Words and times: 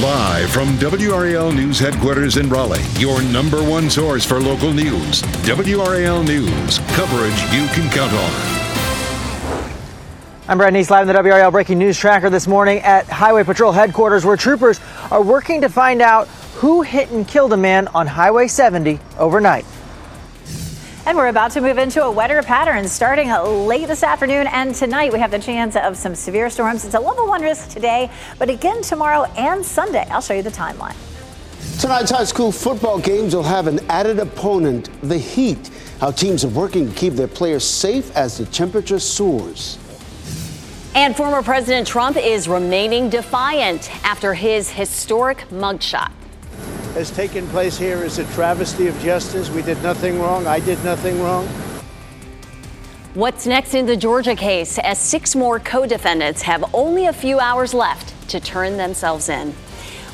Live 0.00 0.50
from 0.50 0.76
WRAL 0.78 1.52
News 1.52 1.78
headquarters 1.78 2.36
in 2.36 2.48
Raleigh, 2.48 2.82
your 2.98 3.22
number 3.22 3.62
one 3.62 3.88
source 3.88 4.24
for 4.24 4.40
local 4.40 4.72
news. 4.72 5.22
WRAL 5.22 6.24
News, 6.24 6.78
coverage 6.96 7.40
you 7.52 7.68
can 7.68 7.88
count 7.92 8.12
on. 8.12 9.70
I'm 10.48 10.58
Brett 10.58 10.72
Neese, 10.72 10.90
live 10.90 11.08
in 11.08 11.14
the 11.14 11.22
WRAL 11.22 11.52
Breaking 11.52 11.78
News 11.78 11.96
Tracker 11.96 12.28
this 12.28 12.48
morning 12.48 12.78
at 12.78 13.06
Highway 13.06 13.44
Patrol 13.44 13.70
headquarters, 13.70 14.24
where 14.24 14.36
troopers 14.36 14.80
are 15.12 15.22
working 15.22 15.60
to 15.60 15.68
find 15.68 16.02
out 16.02 16.26
who 16.56 16.82
hit 16.82 17.12
and 17.12 17.26
killed 17.28 17.52
a 17.52 17.56
man 17.56 17.86
on 17.88 18.08
Highway 18.08 18.48
70 18.48 18.98
overnight. 19.16 19.64
And 21.06 21.18
we're 21.18 21.28
about 21.28 21.50
to 21.50 21.60
move 21.60 21.76
into 21.76 22.02
a 22.02 22.10
wetter 22.10 22.42
pattern 22.42 22.88
starting 22.88 23.28
late 23.28 23.88
this 23.88 24.02
afternoon 24.02 24.46
and 24.46 24.74
tonight. 24.74 25.12
We 25.12 25.18
have 25.18 25.30
the 25.30 25.38
chance 25.38 25.76
of 25.76 25.98
some 25.98 26.14
severe 26.14 26.48
storms. 26.48 26.86
It's 26.86 26.94
a 26.94 26.98
level 26.98 27.28
one 27.28 27.42
risk 27.42 27.68
today, 27.68 28.10
but 28.38 28.48
again 28.48 28.80
tomorrow 28.80 29.24
and 29.36 29.62
Sunday. 29.62 30.06
I'll 30.08 30.22
show 30.22 30.32
you 30.32 30.40
the 30.40 30.50
timeline. 30.50 30.96
Tonight's 31.78 32.10
high 32.10 32.24
school 32.24 32.50
football 32.50 32.98
games 32.98 33.34
will 33.34 33.42
have 33.42 33.66
an 33.66 33.80
added 33.90 34.18
opponent, 34.18 34.88
the 35.02 35.18
Heat. 35.18 35.68
How 36.00 36.10
teams 36.10 36.42
are 36.42 36.48
working 36.48 36.88
to 36.88 36.94
keep 36.94 37.12
their 37.12 37.28
players 37.28 37.64
safe 37.64 38.10
as 38.16 38.38
the 38.38 38.46
temperature 38.46 38.98
soars. 38.98 39.78
And 40.94 41.14
former 41.14 41.42
President 41.42 41.86
Trump 41.86 42.16
is 42.16 42.48
remaining 42.48 43.10
defiant 43.10 43.90
after 44.06 44.32
his 44.32 44.70
historic 44.70 45.46
mugshot 45.50 46.12
has 46.94 47.10
taken 47.10 47.44
place 47.48 47.76
here 47.76 48.04
is 48.04 48.20
a 48.20 48.24
travesty 48.34 48.86
of 48.86 48.96
justice. 49.00 49.50
We 49.50 49.62
did 49.62 49.82
nothing 49.82 50.20
wrong. 50.20 50.46
I 50.46 50.60
did 50.60 50.82
nothing 50.84 51.20
wrong. 51.20 51.44
What's 53.14 53.48
next 53.48 53.74
in 53.74 53.86
the 53.86 53.96
Georgia 53.96 54.36
case 54.36 54.78
as 54.78 54.98
six 54.98 55.34
more 55.34 55.58
co 55.58 55.86
defendants 55.86 56.42
have 56.42 56.64
only 56.72 57.06
a 57.06 57.12
few 57.12 57.40
hours 57.40 57.74
left 57.74 58.14
to 58.30 58.38
turn 58.38 58.76
themselves 58.76 59.28
in? 59.28 59.52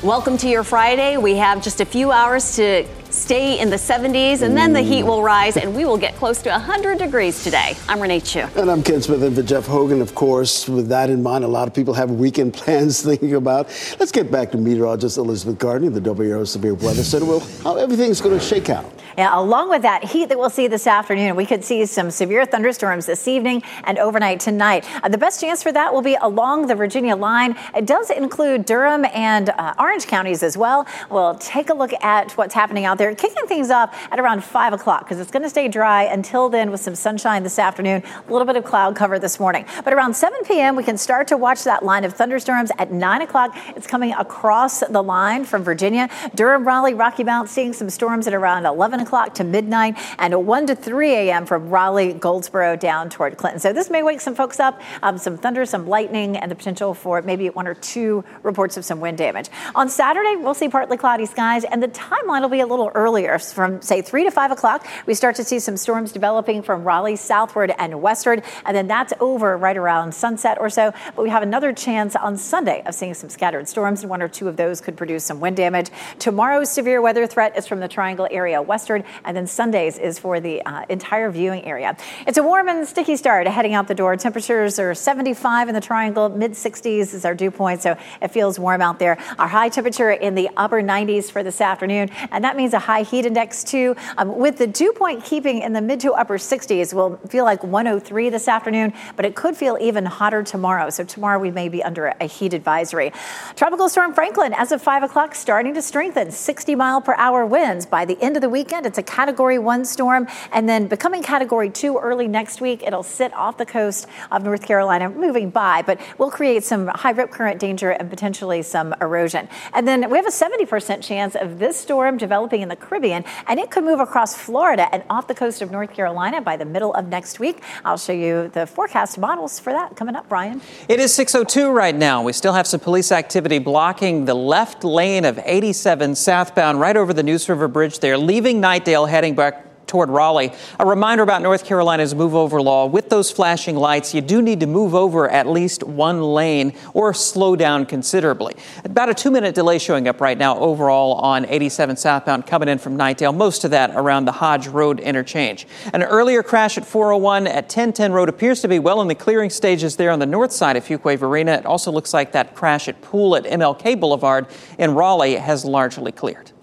Welcome 0.01 0.37
to 0.37 0.49
your 0.49 0.63
Friday. 0.63 1.17
We 1.17 1.35
have 1.35 1.63
just 1.63 1.81
a 1.81 1.85
few 1.85 2.11
hours 2.11 2.55
to 2.55 2.83
stay 3.11 3.59
in 3.59 3.69
the 3.69 3.75
70s, 3.75 4.41
and 4.41 4.55
then 4.55 4.73
the 4.73 4.81
heat 4.81 5.03
will 5.03 5.21
rise, 5.21 5.57
and 5.57 5.75
we 5.75 5.85
will 5.85 5.97
get 5.97 6.15
close 6.15 6.41
to 6.41 6.49
100 6.49 6.97
degrees 6.97 7.43
today. 7.43 7.75
I'm 7.87 8.01
Renee 8.01 8.21
Chun. 8.21 8.49
And 8.55 8.71
I'm 8.71 8.81
Ken 8.81 9.01
Smith, 9.01 9.21
and 9.21 9.35
for 9.35 9.43
Jeff 9.43 9.67
Hogan, 9.67 10.01
of 10.01 10.15
course. 10.15 10.67
With 10.69 10.87
that 10.89 11.09
in 11.09 11.21
mind, 11.21 11.43
a 11.43 11.47
lot 11.47 11.67
of 11.67 11.73
people 11.73 11.93
have 11.93 12.11
weekend 12.11 12.53
plans 12.61 13.01
thinking 13.01 13.35
about. 13.35 13.67
Let's 13.99 14.11
get 14.11 14.31
back 14.31 14.51
to 14.51 14.57
meteorologist 14.57 15.17
Elizabeth 15.17 15.59
Gardner, 15.59 15.89
the 15.89 16.01
WRAL 16.01 16.47
Severe 16.47 16.73
Weather 16.73 17.03
Center. 17.03 17.25
Well, 17.25 17.41
how 17.63 17.75
everything's 17.77 18.21
going 18.21 18.37
to 18.37 18.43
shake 18.43 18.69
out. 18.69 18.85
Yeah, 19.17 19.37
along 19.37 19.69
with 19.69 19.81
that 19.81 20.05
heat 20.05 20.29
that 20.29 20.39
we'll 20.39 20.49
see 20.49 20.67
this 20.67 20.87
afternoon, 20.87 21.35
we 21.35 21.45
could 21.45 21.65
see 21.65 21.85
some 21.85 22.11
severe 22.11 22.45
thunderstorms 22.45 23.05
this 23.05 23.27
evening 23.27 23.61
and 23.83 23.97
overnight 23.99 24.39
tonight. 24.39 24.87
Uh, 25.03 25.09
the 25.09 25.17
best 25.17 25.41
chance 25.41 25.61
for 25.61 25.71
that 25.73 25.93
will 25.93 26.01
be 26.01 26.15
along 26.21 26.67
the 26.67 26.75
Virginia 26.75 27.15
line. 27.15 27.57
It 27.75 27.85
does 27.85 28.09
include 28.09 28.65
Durham 28.65 29.05
and 29.13 29.49
uh, 29.49 29.73
Orange 29.77 30.07
counties 30.07 30.43
as 30.43 30.57
well. 30.57 30.87
We'll 31.09 31.35
take 31.35 31.69
a 31.69 31.73
look 31.73 31.91
at 32.01 32.31
what's 32.37 32.53
happening 32.53 32.85
out 32.85 32.97
there, 32.97 33.00
kicking 33.15 33.47
things 33.47 33.69
off 33.69 33.95
at 34.11 34.19
around 34.19 34.43
5 34.43 34.73
o'clock 34.73 35.05
because 35.05 35.19
it's 35.19 35.31
going 35.31 35.43
to 35.43 35.49
stay 35.49 35.67
dry 35.67 36.03
until 36.03 36.49
then 36.49 36.71
with 36.71 36.81
some 36.81 36.95
sunshine 36.95 37.43
this 37.43 37.57
afternoon, 37.59 38.03
a 38.03 38.31
little 38.31 38.45
bit 38.45 38.55
of 38.55 38.63
cloud 38.63 38.95
cover 38.95 39.19
this 39.19 39.39
morning. 39.39 39.65
But 39.83 39.93
around 39.93 40.15
7 40.15 40.43
p.m., 40.45 40.75
we 40.75 40.83
can 40.83 40.97
start 40.97 41.27
to 41.29 41.37
watch 41.37 41.63
that 41.63 41.83
line 41.83 42.03
of 42.03 42.13
thunderstorms. 42.13 42.71
At 42.77 42.91
9 42.91 43.21
o'clock, 43.21 43.57
it's 43.75 43.87
coming 43.87 44.13
across 44.13 44.81
the 44.81 45.01
line 45.01 45.45
from 45.45 45.63
Virginia. 45.63 46.09
Durham, 46.35 46.65
Raleigh, 46.65 46.93
Rocky 46.93 47.23
Mount, 47.23 47.49
seeing 47.49 47.73
some 47.73 47.89
storms 47.89 48.27
at 48.27 48.33
around 48.33 48.65
11 48.65 48.99
o'clock 48.99 49.33
to 49.35 49.43
midnight 49.43 49.97
and 50.19 50.45
1 50.45 50.67
to 50.67 50.75
3 50.75 51.11
a.m. 51.11 51.45
from 51.45 51.69
Raleigh, 51.69 52.13
Goldsboro 52.13 52.75
down 52.75 53.09
toward 53.09 53.37
Clinton. 53.37 53.59
So 53.59 53.73
this 53.73 53.89
may 53.89 54.03
wake 54.03 54.21
some 54.21 54.35
folks 54.35 54.59
up, 54.59 54.81
um, 55.01 55.17
some 55.17 55.37
thunder, 55.37 55.65
some 55.65 55.87
lightning, 55.87 56.37
and 56.37 56.51
the 56.51 56.55
potential 56.55 56.93
for 56.93 57.21
maybe 57.21 57.49
one 57.49 57.67
or 57.67 57.73
two 57.73 58.23
reports 58.43 58.77
of 58.77 58.85
some 58.85 58.99
wind 58.99 59.17
damage. 59.17 59.49
On 59.75 59.89
Saturday, 59.89 60.35
we'll 60.35 60.53
see 60.53 60.69
partly 60.69 60.97
cloudy 60.97 61.25
skies, 61.25 61.63
and 61.63 61.81
the 61.81 61.87
timeline 61.87 62.41
will 62.41 62.49
be 62.49 62.59
a 62.59 62.67
little 62.67 62.90
earlier. 62.95 63.37
From, 63.39 63.81
say, 63.81 64.01
3 64.01 64.23
to 64.25 64.31
5 64.31 64.51
o'clock, 64.51 64.87
we 65.05 65.13
start 65.13 65.35
to 65.35 65.43
see 65.43 65.59
some 65.59 65.77
storms 65.77 66.11
developing 66.11 66.61
from 66.61 66.83
Raleigh 66.83 67.15
southward 67.15 67.73
and 67.77 68.01
westward, 68.01 68.43
and 68.65 68.75
then 68.75 68.87
that's 68.87 69.13
over 69.19 69.57
right 69.57 69.77
around 69.77 70.13
sunset 70.13 70.57
or 70.59 70.69
so. 70.69 70.93
But 71.15 71.23
we 71.23 71.29
have 71.29 71.43
another 71.43 71.73
chance 71.73 72.15
on 72.15 72.37
Sunday 72.37 72.83
of 72.85 72.95
seeing 72.95 73.13
some 73.13 73.29
scattered 73.29 73.67
storms, 73.67 74.01
and 74.01 74.09
one 74.09 74.21
or 74.21 74.27
two 74.27 74.47
of 74.47 74.57
those 74.57 74.81
could 74.81 74.97
produce 74.97 75.23
some 75.23 75.39
wind 75.39 75.57
damage. 75.57 75.89
Tomorrow's 76.19 76.69
severe 76.69 77.01
weather 77.01 77.27
threat 77.27 77.57
is 77.57 77.67
from 77.67 77.79
the 77.79 77.87
Triangle 77.87 78.27
area 78.31 78.61
westward, 78.61 79.03
and 79.25 79.35
then 79.35 79.47
Sundays 79.47 79.97
is 79.97 80.19
for 80.19 80.39
the 80.39 80.61
uh, 80.63 80.85
entire 80.89 81.29
viewing 81.31 81.65
area. 81.65 81.95
It's 82.27 82.37
a 82.37 82.43
warm 82.43 82.67
and 82.67 82.87
sticky 82.87 83.15
start 83.15 83.47
heading 83.47 83.73
out 83.73 83.87
the 83.87 83.95
door. 83.95 84.15
Temperatures 84.15 84.79
are 84.79 84.93
75 84.93 85.69
in 85.69 85.75
the 85.75 85.81
Triangle, 85.81 86.29
mid 86.29 86.51
60s 86.51 87.13
is 87.13 87.25
our 87.25 87.35
dew 87.35 87.51
point, 87.51 87.81
so 87.81 87.97
it 88.21 88.29
feels 88.29 88.59
warm 88.59 88.81
out 88.81 88.99
there. 88.99 89.17
Our 89.37 89.47
high 89.47 89.69
temperature 89.69 90.11
in 90.11 90.35
the 90.35 90.49
upper 90.57 90.81
90s 90.81 91.31
for 91.31 91.43
this 91.43 91.61
afternoon, 91.61 92.09
and 92.31 92.43
that 92.43 92.55
means 92.55 92.73
a 92.73 92.79
high 92.81 93.03
heat 93.03 93.25
index 93.25 93.63
too. 93.63 93.95
Um, 94.17 94.37
with 94.37 94.57
the 94.57 94.67
dew 94.67 94.91
point 94.91 95.23
keeping 95.23 95.61
in 95.61 95.73
the 95.73 95.81
mid 95.81 95.99
to 96.01 96.13
upper 96.13 96.37
60s, 96.37 96.93
we'll 96.93 97.17
feel 97.29 97.45
like 97.45 97.63
103 97.63 98.29
this 98.29 98.47
afternoon, 98.47 98.93
but 99.15 99.25
it 99.25 99.35
could 99.35 99.55
feel 99.55 99.77
even 99.79 100.05
hotter 100.05 100.43
tomorrow. 100.43 100.89
So 100.89 101.03
tomorrow 101.03 101.39
we 101.39 101.51
may 101.51 101.69
be 101.69 101.83
under 101.83 102.13
a 102.19 102.25
heat 102.25 102.53
advisory. 102.53 103.13
Tropical 103.55 103.87
storm 103.87 104.13
Franklin, 104.13 104.53
as 104.53 104.71
of 104.71 104.81
5 104.81 105.03
o'clock, 105.03 105.35
starting 105.35 105.73
to 105.75 105.81
strengthen 105.81 106.31
60 106.31 106.75
mile 106.75 107.01
per 107.01 107.15
hour 107.15 107.45
winds. 107.45 107.85
By 107.85 108.05
the 108.05 108.21
end 108.21 108.35
of 108.35 108.41
the 108.41 108.49
weekend, 108.49 108.85
it's 108.85 108.97
a 108.97 109.03
category 109.03 109.59
one 109.59 109.85
storm 109.85 110.27
and 110.51 110.67
then 110.67 110.87
becoming 110.87 111.23
category 111.23 111.69
two 111.69 111.97
early 111.97 112.27
next 112.27 112.61
week. 112.61 112.83
It'll 112.83 113.03
sit 113.03 113.33
off 113.33 113.57
the 113.57 113.65
coast 113.65 114.07
of 114.31 114.43
North 114.43 114.63
Carolina, 114.63 115.09
moving 115.09 115.49
by, 115.49 115.81
but 115.81 115.99
will 116.17 116.31
create 116.31 116.63
some 116.63 116.87
high 116.87 117.11
rip 117.11 117.31
current 117.31 117.59
danger 117.59 117.91
and 117.91 118.09
potentially 118.09 118.61
some 118.61 118.93
erosion. 119.01 119.47
And 119.73 119.87
then 119.87 120.09
we 120.09 120.17
have 120.17 120.25
a 120.25 120.29
70% 120.29 121.03
chance 121.03 121.35
of 121.35 121.59
this 121.59 121.77
storm 121.77 122.17
developing 122.17 122.61
in 122.61 122.69
the 122.69 122.70
Caribbean, 122.75 123.23
and 123.47 123.59
it 123.59 123.71
could 123.71 123.83
move 123.83 123.99
across 123.99 124.35
Florida 124.35 124.87
and 124.93 125.03
off 125.09 125.27
the 125.27 125.35
coast 125.35 125.61
of 125.61 125.71
North 125.71 125.93
Carolina 125.93 126.41
by 126.41 126.57
the 126.57 126.65
middle 126.65 126.93
of 126.93 127.07
next 127.07 127.39
week. 127.39 127.61
I'll 127.85 127.97
show 127.97 128.13
you 128.13 128.49
the 128.49 128.67
forecast 128.67 129.17
models 129.17 129.59
for 129.59 129.73
that 129.73 129.95
coming 129.95 130.15
up, 130.15 130.29
Brian. 130.29 130.61
It 130.87 130.99
is 130.99 131.13
602 131.13 131.71
right 131.71 131.95
now. 131.95 132.23
We 132.23 132.33
still 132.33 132.53
have 132.53 132.67
some 132.67 132.79
police 132.79 133.11
activity 133.11 133.59
blocking 133.59 134.25
the 134.25 134.33
left 134.33 134.83
lane 134.83 135.25
of 135.25 135.39
87 135.43 136.15
southbound 136.15 136.79
right 136.79 136.97
over 136.97 137.13
the 137.13 137.23
Neuse 137.23 137.47
River 137.49 137.67
Bridge 137.67 137.99
there, 137.99 138.17
leaving 138.17 138.61
Knightdale 138.61 139.09
heading 139.09 139.35
back 139.35 139.70
toward 139.91 140.09
Raleigh. 140.09 140.53
A 140.79 140.85
reminder 140.85 141.21
about 141.21 141.41
North 141.41 141.65
Carolina's 141.65 142.15
move 142.15 142.33
over 142.33 142.61
law. 142.61 142.85
With 142.85 143.09
those 143.09 143.29
flashing 143.29 143.75
lights, 143.75 144.13
you 144.13 144.21
do 144.21 144.41
need 144.41 144.61
to 144.61 144.65
move 144.65 144.95
over 144.95 145.29
at 145.29 145.47
least 145.47 145.83
one 145.83 146.23
lane 146.23 146.73
or 146.93 147.13
slow 147.13 147.57
down 147.57 147.85
considerably. 147.85 148.55
About 148.85 149.09
a 149.09 149.13
two 149.13 149.29
minute 149.29 149.53
delay 149.53 149.79
showing 149.79 150.07
up 150.07 150.21
right 150.21 150.37
now 150.37 150.57
overall 150.59 151.15
on 151.15 151.45
87 151.45 151.97
southbound 151.97 152.47
coming 152.47 152.69
in 152.69 152.77
from 152.77 152.97
Knightdale, 152.97 153.35
most 153.35 153.65
of 153.65 153.71
that 153.71 153.91
around 153.93 154.23
the 154.23 154.31
Hodge 154.31 154.69
Road 154.69 155.01
interchange. 155.01 155.67
An 155.93 156.03
earlier 156.03 156.41
crash 156.41 156.77
at 156.77 156.85
401 156.85 157.47
at 157.47 157.65
1010 157.65 158.13
Road 158.13 158.29
appears 158.29 158.61
to 158.61 158.69
be 158.69 158.79
well 158.79 159.01
in 159.01 159.09
the 159.09 159.15
clearing 159.15 159.49
stages 159.49 159.97
there 159.97 160.11
on 160.11 160.19
the 160.19 160.25
north 160.25 160.53
side 160.53 160.77
of 160.77 160.85
Fuquay-Varina. 160.85 161.51
It 161.51 161.65
also 161.65 161.91
looks 161.91 162.13
like 162.13 162.31
that 162.31 162.55
crash 162.55 162.87
at 162.87 163.01
Poole 163.01 163.35
at 163.35 163.43
MLK 163.43 163.99
Boulevard 163.99 164.47
in 164.79 164.95
Raleigh 164.95 165.35
has 165.35 165.65
largely 165.65 166.13
cleared. 166.13 166.53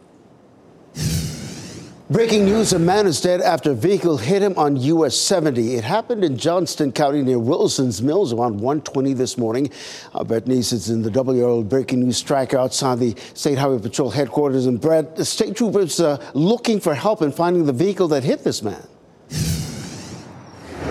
Breaking 2.10 2.46
news 2.46 2.72
a 2.72 2.78
man 2.78 3.06
is 3.06 3.20
dead 3.20 3.42
after 3.42 3.72
a 3.72 3.74
vehicle 3.74 4.16
hit 4.16 4.40
him 4.40 4.54
on 4.56 4.76
US 4.76 5.14
70. 5.14 5.74
It 5.74 5.84
happened 5.84 6.24
in 6.24 6.38
Johnston 6.38 6.90
County 6.90 7.20
near 7.20 7.38
Wilson's 7.38 8.00
Mills 8.00 8.32
around 8.32 8.54
120 8.54 9.12
this 9.12 9.36
morning. 9.36 9.70
Uh, 10.14 10.24
Brett 10.24 10.46
Neese 10.46 10.72
is 10.72 10.88
in 10.88 11.02
the 11.02 11.10
WRAL 11.10 11.68
Breaking 11.68 12.00
News 12.00 12.22
tracker 12.22 12.56
outside 12.56 12.98
the 12.98 13.14
State 13.34 13.58
Highway 13.58 13.78
Patrol 13.78 14.10
headquarters. 14.10 14.64
And 14.64 14.80
Brett, 14.80 15.16
the 15.16 15.24
state 15.26 15.54
troopers 15.54 16.00
uh, 16.00 16.16
looking 16.32 16.80
for 16.80 16.94
help 16.94 17.20
in 17.20 17.30
finding 17.30 17.66
the 17.66 17.74
vehicle 17.74 18.08
that 18.08 18.24
hit 18.24 18.42
this 18.42 18.62
man. 18.62 18.88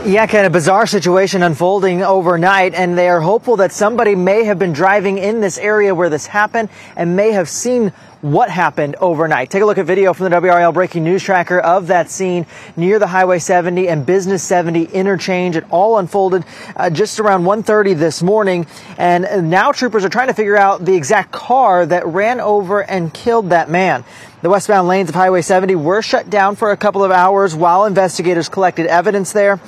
Yeah, 0.06 0.28
kind 0.28 0.46
of 0.46 0.52
bizarre 0.52 0.86
situation 0.86 1.42
unfolding 1.42 2.04
overnight, 2.04 2.76
and 2.76 2.98
they 2.98 3.10
are 3.10 3.20
hopeful 3.20 3.58
that 3.58 3.74
somebody 3.74 4.16
may 4.16 4.44
have 4.46 4.60
been 4.60 4.72
driving 4.72 5.18
in 5.18 5.42
this 5.42 5.58
area 5.58 5.94
where 5.94 6.10
this 6.10 6.28
happened 6.28 6.70
and 6.96 7.16
may 7.16 7.32
have 7.32 7.50
seen 7.50 7.92
what 8.22 8.50
happened 8.50 8.96
overnight. 8.96 9.50
Take 9.50 9.62
a 9.62 9.66
look 9.66 9.78
at 9.78 9.86
video 9.86 10.14
from 10.14 10.30
the 10.30 10.36
WRAL 10.36 10.74
breaking 10.74 11.04
news 11.04 11.24
tracker 11.24 11.60
of 11.60 11.88
that 11.88 12.10
scene 12.10 12.46
near 12.76 13.00
the 13.00 13.08
Highway 13.08 13.40
70 13.40 13.88
and 13.88 14.06
Business 14.06 14.44
70 14.44 14.86
interchange. 14.86 15.56
It 15.56 15.66
all 15.70 15.98
unfolded 15.98 16.44
uh, 16.76 16.90
just 16.90 17.20
around 17.20 17.44
1.30 17.44 17.98
this 17.98 18.22
morning. 18.24 18.66
And 18.98 19.50
now 19.50 19.72
troopers 19.72 20.04
are 20.04 20.10
trying 20.10 20.28
to 20.28 20.34
figure 20.34 20.58
out 20.58 20.84
the 20.84 20.96
exact 20.96 21.32
car 21.32 21.86
that 21.86 22.06
ran 22.08 22.40
over 22.40 22.84
and 22.84 23.14
killed 23.14 23.52
that 23.52 23.70
man. 23.70 24.04
The 24.42 24.50
westbound 24.50 24.88
lanes 24.88 25.10
of 25.10 25.16
Highway 25.16 25.42
70 25.42 25.76
were 25.76 26.02
shut 26.02 26.30
down 26.30 26.56
for 26.56 26.72
a 26.72 26.78
couple 26.78 27.04
of 27.04 27.12
hours 27.12 27.56
while 27.56 27.86
investigators 27.86 28.50
collected 28.50 28.86
evidence 28.86 29.32
there. 29.32 29.60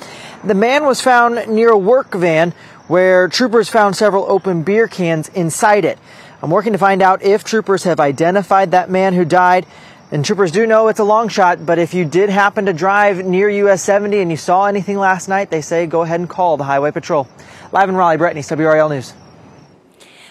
The 0.44 0.54
man 0.54 0.86
was 0.86 1.00
found 1.00 1.48
near 1.48 1.70
a 1.70 1.78
work 1.78 2.14
van 2.14 2.52
where 2.86 3.28
troopers 3.28 3.68
found 3.68 3.94
several 3.94 4.24
open 4.28 4.62
beer 4.62 4.88
cans 4.88 5.28
inside 5.28 5.84
it. 5.84 5.98
I'm 6.42 6.50
working 6.50 6.72
to 6.72 6.78
find 6.78 7.02
out 7.02 7.22
if 7.22 7.44
troopers 7.44 7.84
have 7.84 8.00
identified 8.00 8.70
that 8.70 8.90
man 8.90 9.14
who 9.14 9.24
died. 9.24 9.66
And 10.12 10.24
troopers 10.24 10.50
do 10.50 10.66
know 10.66 10.88
it's 10.88 10.98
a 10.98 11.04
long 11.04 11.28
shot, 11.28 11.64
but 11.64 11.78
if 11.78 11.94
you 11.94 12.04
did 12.04 12.30
happen 12.30 12.66
to 12.66 12.72
drive 12.72 13.24
near 13.24 13.48
US 13.48 13.82
70 13.82 14.18
and 14.18 14.30
you 14.30 14.36
saw 14.36 14.66
anything 14.66 14.96
last 14.98 15.28
night, 15.28 15.50
they 15.50 15.60
say 15.60 15.86
go 15.86 16.02
ahead 16.02 16.18
and 16.18 16.28
call 16.28 16.56
the 16.56 16.64
Highway 16.64 16.90
Patrol. 16.90 17.28
Live 17.70 17.88
in 17.88 17.94
Raleigh, 17.94 18.16
Brett 18.16 18.34
Neese, 18.34 18.56
WRAL 18.56 18.88
News. 18.88 19.12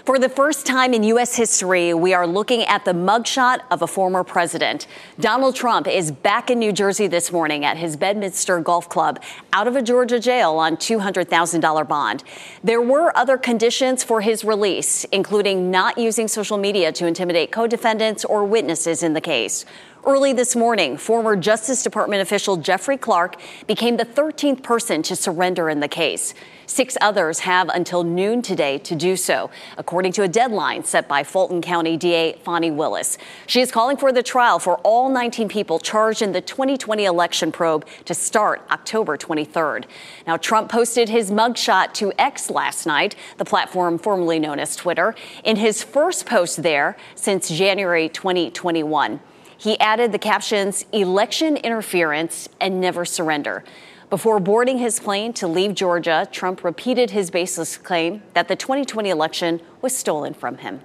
For 0.10 0.18
the 0.18 0.28
first 0.28 0.66
time 0.66 0.96
in 0.96 1.04
U.S. 1.04 1.36
history, 1.36 1.94
we 1.94 2.16
are 2.16 2.26
looking 2.26 2.64
at 2.64 2.84
the 2.84 2.94
mugshot 2.94 3.60
of 3.70 3.84
a 3.84 3.86
former 3.86 4.24
president. 4.24 4.88
Donald 5.20 5.56
Trump 5.56 5.86
is 5.86 6.10
back 6.10 6.50
in 6.50 6.58
New 6.58 6.72
Jersey 6.72 7.06
this 7.06 7.32
morning 7.32 7.64
at 7.64 7.78
his 7.78 7.96
Bedminster 7.96 8.60
Golf 8.60 8.90
Club, 8.90 9.22
out 9.54 9.68
of 9.68 9.76
a 9.76 9.84
Georgia 9.84 10.20
jail 10.20 10.54
on 10.54 10.78
$200,000 10.78 11.88
bond. 11.88 12.24
There 12.64 12.82
were 12.82 13.16
other 13.16 13.38
conditions 13.38 14.04
for 14.04 14.22
his 14.22 14.44
release, 14.44 15.04
including 15.12 15.70
not 15.70 16.00
using 16.00 16.28
social 16.28 16.58
media 16.58 16.92
to 16.94 17.06
intimidate 17.06 17.52
co 17.52 17.68
defendants 17.68 18.26
or 18.26 18.44
witnesses 18.44 19.04
in 19.04 19.14
the 19.14 19.22
case. 19.22 19.64
Early 20.06 20.32
this 20.32 20.56
morning, 20.56 20.96
former 20.96 21.36
Justice 21.36 21.84
Department 21.84 22.22
official 22.22 22.56
Jeffrey 22.56 22.96
Clark 22.96 23.36
became 23.68 23.98
the 23.98 24.06
13th 24.06 24.64
person 24.64 25.04
to 25.04 25.14
surrender 25.14 25.70
in 25.70 25.82
the 25.82 25.90
case. 25.90 26.34
Six 26.68 26.98
others 27.02 27.40
have 27.40 27.68
until 27.68 28.06
noon 28.06 28.42
today 28.42 28.78
to 28.78 28.96
do 28.96 29.18
so, 29.18 29.50
according 29.78 30.14
to 30.14 30.24
a 30.24 30.30
deadline 30.30 30.86
set 30.86 31.10
by 31.10 31.26
Fulton 31.26 31.62
County 31.62 31.98
DA 31.98 32.34
Fani 32.46 32.72
Willis. 32.72 33.18
She 33.46 33.60
is 33.60 33.74
calling 33.74 33.98
for 33.98 34.14
the 34.14 34.24
trial 34.24 34.58
for 34.58 34.78
all 34.78 35.10
19 35.10 35.50
people 35.50 35.80
charged 35.80 36.22
in 36.22 36.32
the 36.32 36.42
2020 36.42 37.04
election 37.04 37.52
probe 37.52 37.86
to 38.06 38.14
start 38.14 38.62
October 38.72 39.18
23rd. 39.18 39.84
Now, 40.26 40.38
Trump 40.38 40.72
posted 40.72 41.10
his 41.10 41.30
mugshot 41.30 41.94
to 41.96 42.14
X 42.18 42.50
last 42.50 42.86
night, 42.86 43.16
the 43.38 43.46
platform 43.46 44.00
formerly 44.00 44.40
known 44.40 44.60
as 44.60 44.78
Twitter, 44.78 45.14
in 45.44 45.58
his 45.58 45.84
first 45.84 46.26
post 46.26 46.64
there 46.64 46.96
since 47.16 47.50
January 47.50 48.08
2021. 48.08 49.20
He 49.60 49.78
added 49.82 50.14
the 50.14 50.20
captions 50.20 50.86
election 50.94 51.58
interference 51.58 52.48
and 52.62 52.80
never 52.80 53.04
surrender. 53.04 53.66
Before 54.10 54.40
boarding 54.40 54.78
his 54.78 55.02
plane 55.02 55.34
to 55.34 55.50
leave 55.50 55.76
Georgia, 55.76 56.30
Trump 56.32 56.64
repeated 56.64 57.12
his 57.12 57.30
baseless 57.30 57.78
claim 57.78 58.24
that 58.36 58.48
the 58.48 58.56
2020 58.56 59.10
election 59.10 59.60
was 59.82 59.96
stolen 59.96 60.34
from 60.34 60.60
him. 60.60 60.80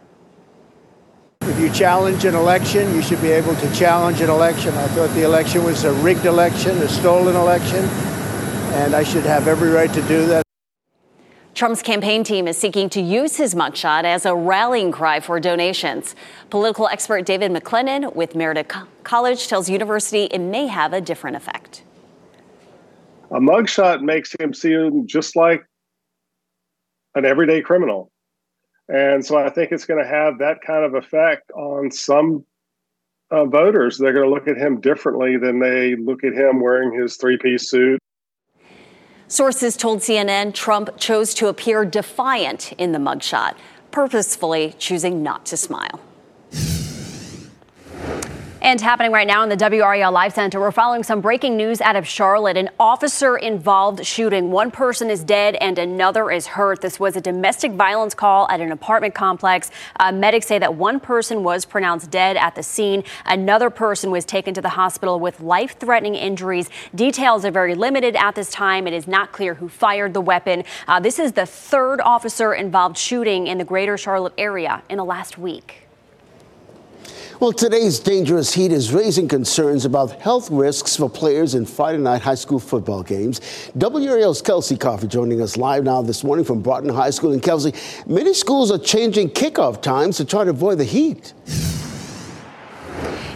If 1.42 1.60
you 1.60 1.70
challenge 1.70 2.24
an 2.24 2.34
election, 2.34 2.92
you 2.96 3.00
should 3.00 3.22
be 3.22 3.30
able 3.30 3.54
to 3.54 3.74
challenge 3.74 4.20
an 4.20 4.28
election. 4.28 4.74
I 4.74 4.88
thought 4.88 5.14
the 5.14 5.22
election 5.22 5.62
was 5.62 5.84
a 5.84 5.92
rigged 5.92 6.26
election, 6.26 6.76
a 6.78 6.88
stolen 6.88 7.36
election, 7.36 7.84
and 8.74 8.92
I 8.92 9.04
should 9.04 9.24
have 9.24 9.46
every 9.46 9.70
right 9.70 9.92
to 9.92 10.02
do 10.02 10.26
that. 10.26 10.43
Trump's 11.54 11.82
campaign 11.82 12.24
team 12.24 12.48
is 12.48 12.58
seeking 12.58 12.88
to 12.90 13.00
use 13.00 13.36
his 13.36 13.54
mugshot 13.54 14.04
as 14.04 14.26
a 14.26 14.34
rallying 14.34 14.90
cry 14.90 15.20
for 15.20 15.38
donations. 15.38 16.16
Political 16.50 16.88
expert 16.88 17.24
David 17.24 17.52
McLennan 17.52 18.14
with 18.14 18.34
Meredith 18.34 18.72
College 19.04 19.48
tells 19.48 19.70
University 19.70 20.24
it 20.24 20.40
may 20.40 20.66
have 20.66 20.92
a 20.92 21.00
different 21.00 21.36
effect 21.36 21.84
a 23.34 23.40
mugshot 23.40 24.00
makes 24.00 24.34
him 24.38 24.54
seem 24.54 25.06
just 25.06 25.34
like 25.34 25.64
an 27.16 27.24
everyday 27.24 27.60
criminal. 27.60 28.10
And 28.88 29.24
so 29.24 29.36
I 29.36 29.50
think 29.50 29.72
it's 29.72 29.86
going 29.86 30.02
to 30.02 30.08
have 30.08 30.38
that 30.38 30.60
kind 30.64 30.84
of 30.84 30.94
effect 30.94 31.50
on 31.52 31.90
some 31.90 32.44
uh, 33.30 33.44
voters. 33.46 33.98
They're 33.98 34.12
going 34.12 34.26
to 34.26 34.30
look 34.30 34.46
at 34.46 34.56
him 34.56 34.80
differently 34.80 35.36
than 35.36 35.58
they 35.58 35.96
look 35.96 36.22
at 36.22 36.32
him 36.32 36.60
wearing 36.60 36.92
his 36.92 37.16
three 37.16 37.36
piece 37.36 37.68
suit. 37.68 37.98
Sources 39.34 39.76
told 39.76 39.98
CNN 39.98 40.54
Trump 40.54 40.96
chose 40.96 41.34
to 41.34 41.48
appear 41.48 41.84
defiant 41.84 42.70
in 42.78 42.92
the 42.92 43.00
mugshot, 43.00 43.56
purposefully 43.90 44.76
choosing 44.78 45.24
not 45.24 45.44
to 45.46 45.56
smile. 45.56 45.98
And 48.64 48.80
happening 48.80 49.12
right 49.12 49.26
now 49.26 49.42
in 49.42 49.50
the 49.50 49.58
WRAL 49.58 50.10
Live 50.10 50.32
Center, 50.32 50.58
we're 50.58 50.72
following 50.72 51.02
some 51.02 51.20
breaking 51.20 51.54
news 51.54 51.82
out 51.82 51.96
of 51.96 52.08
Charlotte. 52.08 52.56
An 52.56 52.70
officer 52.80 53.36
involved 53.36 54.06
shooting. 54.06 54.50
One 54.50 54.70
person 54.70 55.10
is 55.10 55.22
dead 55.22 55.56
and 55.56 55.78
another 55.78 56.30
is 56.30 56.46
hurt. 56.46 56.80
This 56.80 56.98
was 56.98 57.14
a 57.14 57.20
domestic 57.20 57.72
violence 57.72 58.14
call 58.14 58.48
at 58.48 58.62
an 58.62 58.72
apartment 58.72 59.14
complex. 59.14 59.70
Uh, 60.00 60.12
medics 60.12 60.46
say 60.46 60.58
that 60.58 60.76
one 60.76 60.98
person 60.98 61.42
was 61.42 61.66
pronounced 61.66 62.10
dead 62.10 62.38
at 62.38 62.54
the 62.54 62.62
scene. 62.62 63.04
Another 63.26 63.68
person 63.68 64.10
was 64.10 64.24
taken 64.24 64.54
to 64.54 64.62
the 64.62 64.70
hospital 64.70 65.20
with 65.20 65.40
life 65.40 65.78
threatening 65.78 66.14
injuries. 66.14 66.70
Details 66.94 67.44
are 67.44 67.50
very 67.50 67.74
limited 67.74 68.16
at 68.16 68.34
this 68.34 68.48
time. 68.48 68.86
It 68.86 68.94
is 68.94 69.06
not 69.06 69.30
clear 69.30 69.52
who 69.52 69.68
fired 69.68 70.14
the 70.14 70.22
weapon. 70.22 70.64
Uh, 70.88 70.98
this 71.00 71.18
is 71.18 71.32
the 71.32 71.44
third 71.44 72.00
officer 72.00 72.54
involved 72.54 72.96
shooting 72.96 73.46
in 73.46 73.58
the 73.58 73.64
greater 73.64 73.98
Charlotte 73.98 74.32
area 74.38 74.82
in 74.88 74.96
the 74.96 75.04
last 75.04 75.36
week. 75.36 75.83
Well, 77.40 77.52
today's 77.52 77.98
dangerous 77.98 78.54
heat 78.54 78.70
is 78.70 78.92
raising 78.92 79.26
concerns 79.26 79.84
about 79.84 80.12
health 80.20 80.52
risks 80.52 80.96
for 80.96 81.10
players 81.10 81.56
in 81.56 81.66
Friday 81.66 81.98
night 81.98 82.22
high 82.22 82.36
school 82.36 82.60
football 82.60 83.02
games. 83.02 83.40
WRAL's 83.76 84.40
Kelsey 84.40 84.76
Coffey 84.76 85.08
joining 85.08 85.42
us 85.42 85.56
live 85.56 85.82
now 85.82 86.00
this 86.00 86.22
morning 86.22 86.44
from 86.44 86.62
Broughton 86.62 86.90
High 86.90 87.10
School. 87.10 87.32
And 87.32 87.42
Kelsey, 87.42 87.74
many 88.06 88.34
schools 88.34 88.70
are 88.70 88.78
changing 88.78 89.30
kickoff 89.30 89.82
times 89.82 90.16
to 90.18 90.24
try 90.24 90.44
to 90.44 90.50
avoid 90.50 90.78
the 90.78 90.84
heat. 90.84 91.32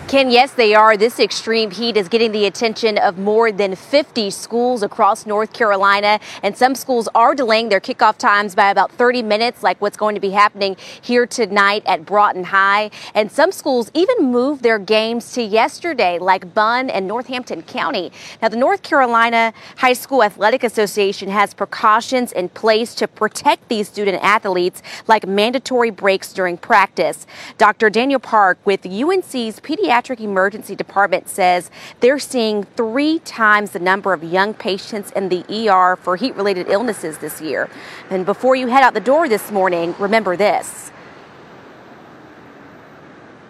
Ken, 0.08 0.30
yes, 0.30 0.52
they 0.52 0.74
are. 0.74 0.96
This 0.96 1.20
extreme 1.20 1.70
heat 1.70 1.94
is 1.94 2.08
getting 2.08 2.32
the 2.32 2.46
attention 2.46 2.96
of 2.96 3.18
more 3.18 3.52
than 3.52 3.76
50 3.76 4.30
schools 4.30 4.82
across 4.82 5.26
North 5.26 5.52
Carolina, 5.52 6.18
and 6.42 6.56
some 6.56 6.74
schools 6.74 7.10
are 7.14 7.34
delaying 7.34 7.68
their 7.68 7.78
kickoff 7.78 8.16
times 8.16 8.54
by 8.54 8.70
about 8.70 8.90
30 8.90 9.20
minutes, 9.22 9.62
like 9.62 9.78
what's 9.82 9.98
going 9.98 10.14
to 10.14 10.20
be 10.22 10.30
happening 10.30 10.78
here 11.02 11.26
tonight 11.26 11.82
at 11.84 12.06
Broughton 12.06 12.44
High. 12.44 12.90
And 13.14 13.30
some 13.30 13.52
schools 13.52 13.90
even 13.92 14.32
moved 14.32 14.62
their 14.62 14.78
games 14.78 15.30
to 15.32 15.42
yesterday, 15.42 16.18
like 16.18 16.54
Bunn 16.54 16.88
and 16.88 17.06
Northampton 17.06 17.60
County. 17.60 18.10
Now, 18.40 18.48
the 18.48 18.56
North 18.56 18.82
Carolina 18.82 19.52
High 19.76 19.92
School 19.92 20.22
Athletic 20.22 20.64
Association 20.64 21.28
has 21.28 21.52
precautions 21.52 22.32
in 22.32 22.48
place 22.48 22.94
to 22.94 23.08
protect 23.08 23.68
these 23.68 23.90
student 23.90 24.24
athletes, 24.24 24.82
like 25.06 25.26
mandatory 25.26 25.90
breaks 25.90 26.32
during 26.32 26.56
practice. 26.56 27.26
Dr. 27.58 27.90
Daniel 27.90 28.20
Park 28.20 28.56
with 28.64 28.86
UNC's 28.86 29.60
Pediatric 29.60 29.97
Pediatric 29.98 30.20
Emergency 30.20 30.76
Department 30.76 31.28
says 31.28 31.70
they're 32.00 32.18
seeing 32.18 32.64
three 32.76 33.18
times 33.20 33.72
the 33.72 33.78
number 33.78 34.12
of 34.12 34.22
young 34.22 34.54
patients 34.54 35.10
in 35.12 35.28
the 35.28 35.44
ER 35.50 35.96
for 35.96 36.16
heat 36.16 36.34
related 36.36 36.68
illnesses 36.68 37.18
this 37.18 37.40
year. 37.40 37.68
And 38.10 38.24
before 38.24 38.54
you 38.54 38.68
head 38.68 38.82
out 38.82 38.94
the 38.94 39.00
door 39.00 39.28
this 39.28 39.50
morning, 39.50 39.94
remember 39.98 40.36
this. 40.36 40.92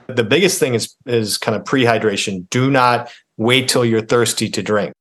The 0.06 0.24
biggest 0.24 0.58
thing 0.58 0.74
is 0.74 0.96
is 1.04 1.36
kind 1.36 1.54
of 1.54 1.64
prehydration. 1.64 2.48
Do 2.48 2.70
not 2.70 3.10
wait 3.36 3.68
till 3.68 3.84
you're 3.84 4.00
thirsty 4.00 4.48
to 4.48 4.62
drink. 4.62 4.94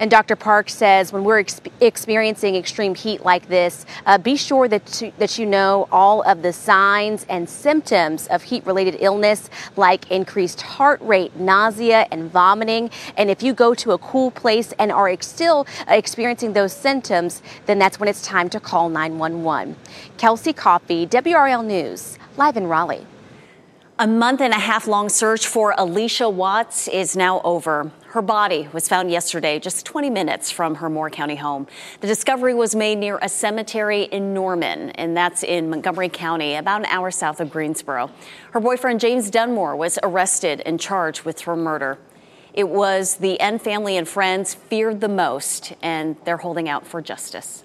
And 0.00 0.10
Dr. 0.10 0.36
Park 0.36 0.70
says 0.70 1.12
when 1.12 1.24
we're 1.24 1.40
ex- 1.40 1.60
experiencing 1.80 2.54
extreme 2.54 2.94
heat 2.94 3.24
like 3.24 3.48
this, 3.48 3.84
uh, 4.06 4.16
be 4.18 4.36
sure 4.36 4.68
that, 4.68 4.86
to, 4.86 5.10
that 5.18 5.38
you 5.38 5.46
know 5.46 5.88
all 5.90 6.22
of 6.22 6.42
the 6.42 6.52
signs 6.52 7.26
and 7.28 7.48
symptoms 7.48 8.28
of 8.28 8.44
heat 8.44 8.64
related 8.64 8.96
illness, 9.00 9.50
like 9.76 10.10
increased 10.10 10.60
heart 10.60 11.00
rate, 11.02 11.34
nausea, 11.36 12.06
and 12.12 12.30
vomiting. 12.30 12.90
And 13.16 13.28
if 13.28 13.42
you 13.42 13.52
go 13.52 13.74
to 13.74 13.92
a 13.92 13.98
cool 13.98 14.30
place 14.30 14.72
and 14.78 14.92
are 14.92 15.08
ex- 15.08 15.26
still 15.26 15.66
experiencing 15.88 16.52
those 16.52 16.72
symptoms, 16.72 17.42
then 17.66 17.78
that's 17.78 17.98
when 17.98 18.08
it's 18.08 18.22
time 18.22 18.48
to 18.50 18.60
call 18.60 18.88
911. 18.88 19.74
Kelsey 20.16 20.52
Coffey, 20.52 21.06
WRAL 21.06 21.64
News, 21.64 22.18
live 22.36 22.56
in 22.56 22.68
Raleigh. 22.68 23.06
A 23.98 24.06
month 24.06 24.40
and 24.40 24.52
a 24.52 24.58
half 24.60 24.86
long 24.86 25.08
search 25.08 25.44
for 25.44 25.74
Alicia 25.76 26.28
Watts 26.28 26.86
is 26.86 27.16
now 27.16 27.40
over. 27.42 27.90
Her 28.08 28.22
body 28.22 28.68
was 28.72 28.88
found 28.88 29.10
yesterday, 29.10 29.58
just 29.58 29.84
20 29.84 30.08
minutes 30.08 30.50
from 30.50 30.76
her 30.76 30.88
Moore 30.88 31.10
County 31.10 31.36
home. 31.36 31.66
The 32.00 32.06
discovery 32.06 32.54
was 32.54 32.74
made 32.74 32.98
near 32.98 33.18
a 33.20 33.28
cemetery 33.28 34.04
in 34.04 34.32
Norman, 34.32 34.90
and 34.90 35.16
that's 35.16 35.42
in 35.42 35.68
Montgomery 35.68 36.08
County, 36.08 36.54
about 36.54 36.80
an 36.80 36.86
hour 36.86 37.10
south 37.10 37.40
of 37.40 37.50
Greensboro. 37.50 38.10
Her 38.52 38.60
boyfriend, 38.60 39.00
James 39.00 39.30
Dunmore, 39.30 39.76
was 39.76 39.98
arrested 40.02 40.62
and 40.64 40.80
charged 40.80 41.24
with 41.24 41.40
her 41.42 41.54
murder. 41.54 41.98
It 42.54 42.68
was 42.68 43.16
the 43.16 43.38
N 43.40 43.58
family 43.58 43.96
and 43.96 44.08
friends 44.08 44.54
feared 44.54 45.00
the 45.00 45.08
most, 45.08 45.74
and 45.82 46.16
they're 46.24 46.38
holding 46.38 46.68
out 46.68 46.86
for 46.86 47.02
justice. 47.02 47.62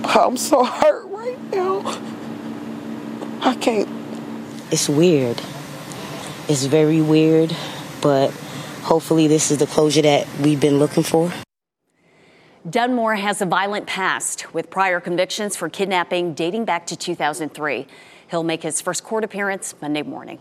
I'm 0.00 0.36
so 0.36 0.62
hurt 0.62 1.06
right 1.06 1.42
now. 1.52 1.80
I 3.40 3.54
can't 3.54 3.88
it's 4.70 4.88
weird. 4.88 5.40
It's 6.48 6.64
very 6.64 7.00
weird, 7.00 7.54
but 8.02 8.30
hopefully, 8.86 9.26
this 9.26 9.50
is 9.50 9.58
the 9.58 9.66
closure 9.66 10.02
that 10.02 10.26
we've 10.40 10.60
been 10.60 10.78
looking 10.78 11.02
for. 11.02 11.32
Dunmore 12.68 13.16
has 13.16 13.40
a 13.42 13.46
violent 13.46 13.86
past 13.86 14.52
with 14.54 14.70
prior 14.70 15.00
convictions 15.00 15.56
for 15.56 15.68
kidnapping 15.68 16.34
dating 16.34 16.64
back 16.64 16.86
to 16.86 16.96
2003. 16.96 17.86
He'll 18.30 18.42
make 18.42 18.62
his 18.62 18.80
first 18.80 19.04
court 19.04 19.22
appearance 19.22 19.74
Monday 19.80 20.02
morning. 20.02 20.38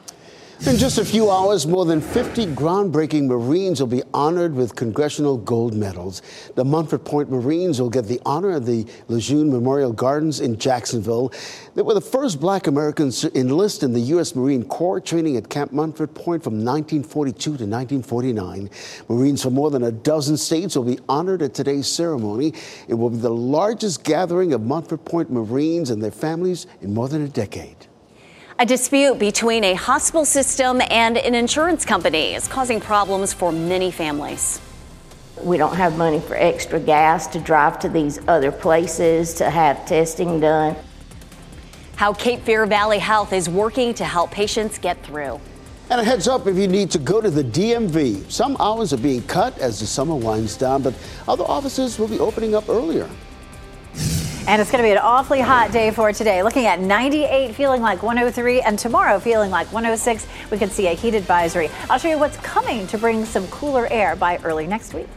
In 0.61 0.77
just 0.77 0.97
a 0.97 1.05
few 1.05 1.29
hours, 1.29 1.67
more 1.67 1.85
than 1.85 1.99
50 1.99 2.47
groundbreaking 2.47 3.27
Marines 3.27 3.81
will 3.81 3.87
be 3.87 4.01
honored 4.13 4.55
with 4.55 4.73
congressional 4.73 5.37
gold 5.37 5.75
medals. 5.75 6.21
The 6.55 6.63
Montford 6.63 7.03
Point 7.03 7.29
Marines 7.29 7.79
will 7.79 7.89
get 7.89 8.05
the 8.05 8.21
honor 8.25 8.51
of 8.51 8.65
the 8.65 8.87
Lejeune 9.09 9.51
Memorial 9.51 9.91
Gardens 9.91 10.39
in 10.39 10.57
Jacksonville. 10.57 11.31
They 11.75 11.81
were 11.81 11.93
the 11.93 12.01
first 12.01 12.39
black 12.39 12.67
Americans 12.67 13.19
to 13.21 13.37
enlist 13.37 13.83
in 13.83 13.91
the 13.91 13.99
U.S. 13.99 14.33
Marine 14.33 14.63
Corps, 14.63 15.01
training 15.01 15.35
at 15.35 15.49
Camp 15.49 15.73
Montford 15.73 16.15
Point 16.15 16.41
from 16.41 16.53
1942 16.53 17.41
to 17.41 17.49
1949. 17.49 18.69
Marines 19.09 19.43
from 19.43 19.53
more 19.53 19.69
than 19.69 19.83
a 19.83 19.91
dozen 19.91 20.37
states 20.37 20.75
will 20.75 20.85
be 20.85 20.99
honored 21.09 21.41
at 21.41 21.53
today's 21.53 21.87
ceremony. 21.87 22.53
It 22.87 22.93
will 22.93 23.09
be 23.09 23.17
the 23.17 23.29
largest 23.29 24.05
gathering 24.05 24.53
of 24.53 24.61
Montford 24.61 25.03
Point 25.03 25.29
Marines 25.29 25.89
and 25.89 26.01
their 26.01 26.11
families 26.11 26.65
in 26.81 26.93
more 26.93 27.09
than 27.09 27.21
a 27.21 27.27
decade. 27.27 27.87
A 28.57 28.65
dispute 28.65 29.19
between 29.19 29.65
a 29.65 29.73
hospital 29.73 30.23
system 30.23 30.81
and 30.89 31.17
an 31.17 31.35
insurance 31.35 31.83
company 31.83 32.35
is 32.35 32.47
causing 32.47 32.79
problems 32.79 33.33
for 33.33 33.51
many 33.51 33.91
families. 33.91 34.61
We 35.41 35.57
don't 35.57 35.75
have 35.75 35.97
money 35.97 36.21
for 36.21 36.37
extra 36.37 36.79
gas 36.79 37.27
to 37.27 37.39
drive 37.41 37.79
to 37.79 37.89
these 37.89 38.25
other 38.29 38.53
places 38.53 39.33
to 39.35 39.49
have 39.49 39.85
testing 39.85 40.39
done. 40.39 40.77
How 41.97 42.13
Cape 42.13 42.43
Fear 42.43 42.67
Valley 42.67 42.99
Health 42.99 43.33
is 43.33 43.49
working 43.49 43.93
to 43.95 44.05
help 44.05 44.31
patients 44.31 44.77
get 44.77 45.03
through. 45.03 45.41
And 45.89 45.99
a 45.99 46.03
heads 46.05 46.29
up 46.29 46.47
if 46.47 46.55
you 46.55 46.69
need 46.69 46.89
to 46.91 46.97
go 46.97 47.19
to 47.19 47.29
the 47.29 47.43
DMV. 47.43 48.31
Some 48.31 48.55
hours 48.61 48.93
are 48.93 48.97
being 48.97 49.23
cut 49.23 49.57
as 49.59 49.81
the 49.81 49.85
summer 49.85 50.15
winds 50.15 50.55
down, 50.55 50.81
but 50.81 50.93
other 51.27 51.43
offices 51.43 51.99
will 51.99 52.07
be 52.07 52.19
opening 52.19 52.55
up 52.55 52.69
earlier. 52.69 53.09
And 54.47 54.61
it's 54.61 54.71
going 54.71 54.83
to 54.83 54.87
be 54.87 54.91
an 54.91 54.99
awfully 54.99 55.41
hot 55.41 55.71
day 55.71 55.91
for 55.91 56.13
today. 56.13 56.43
Looking 56.43 56.65
at 56.65 56.79
98, 56.79 57.55
feeling 57.55 57.81
like 57.81 58.03
103, 58.03 58.61
and 58.61 58.77
tomorrow 58.77 59.19
feeling 59.19 59.49
like 59.49 59.71
106. 59.73 60.27
We 60.51 60.57
could 60.57 60.71
see 60.71 60.87
a 60.87 60.93
heat 60.93 61.15
advisory. 61.15 61.69
I'll 61.89 61.97
show 61.97 62.09
you 62.09 62.19
what's 62.19 62.37
coming 62.37 62.85
to 62.87 62.97
bring 62.97 63.25
some 63.25 63.47
cooler 63.47 63.87
air 63.89 64.15
by 64.15 64.37
early 64.43 64.67
next 64.67 64.93
week. 64.93 65.07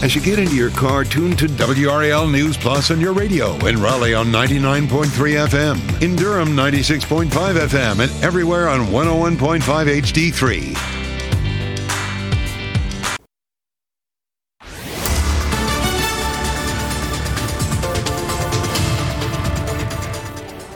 As 0.00 0.14
you 0.14 0.20
get 0.20 0.38
into 0.38 0.54
your 0.54 0.70
car, 0.70 1.02
tune 1.02 1.36
to 1.36 1.46
WRAL 1.46 2.30
News 2.30 2.56
Plus 2.56 2.92
on 2.92 3.00
your 3.00 3.12
radio 3.12 3.54
in 3.66 3.80
Raleigh 3.80 4.14
on 4.14 4.26
99.3 4.26 5.06
FM, 5.48 6.02
in 6.02 6.14
Durham 6.14 6.50
96.5 6.50 7.28
FM, 7.28 7.98
and 7.98 8.24
everywhere 8.24 8.68
on 8.68 8.86
101.5 8.86 9.60
HD3. 9.60 10.97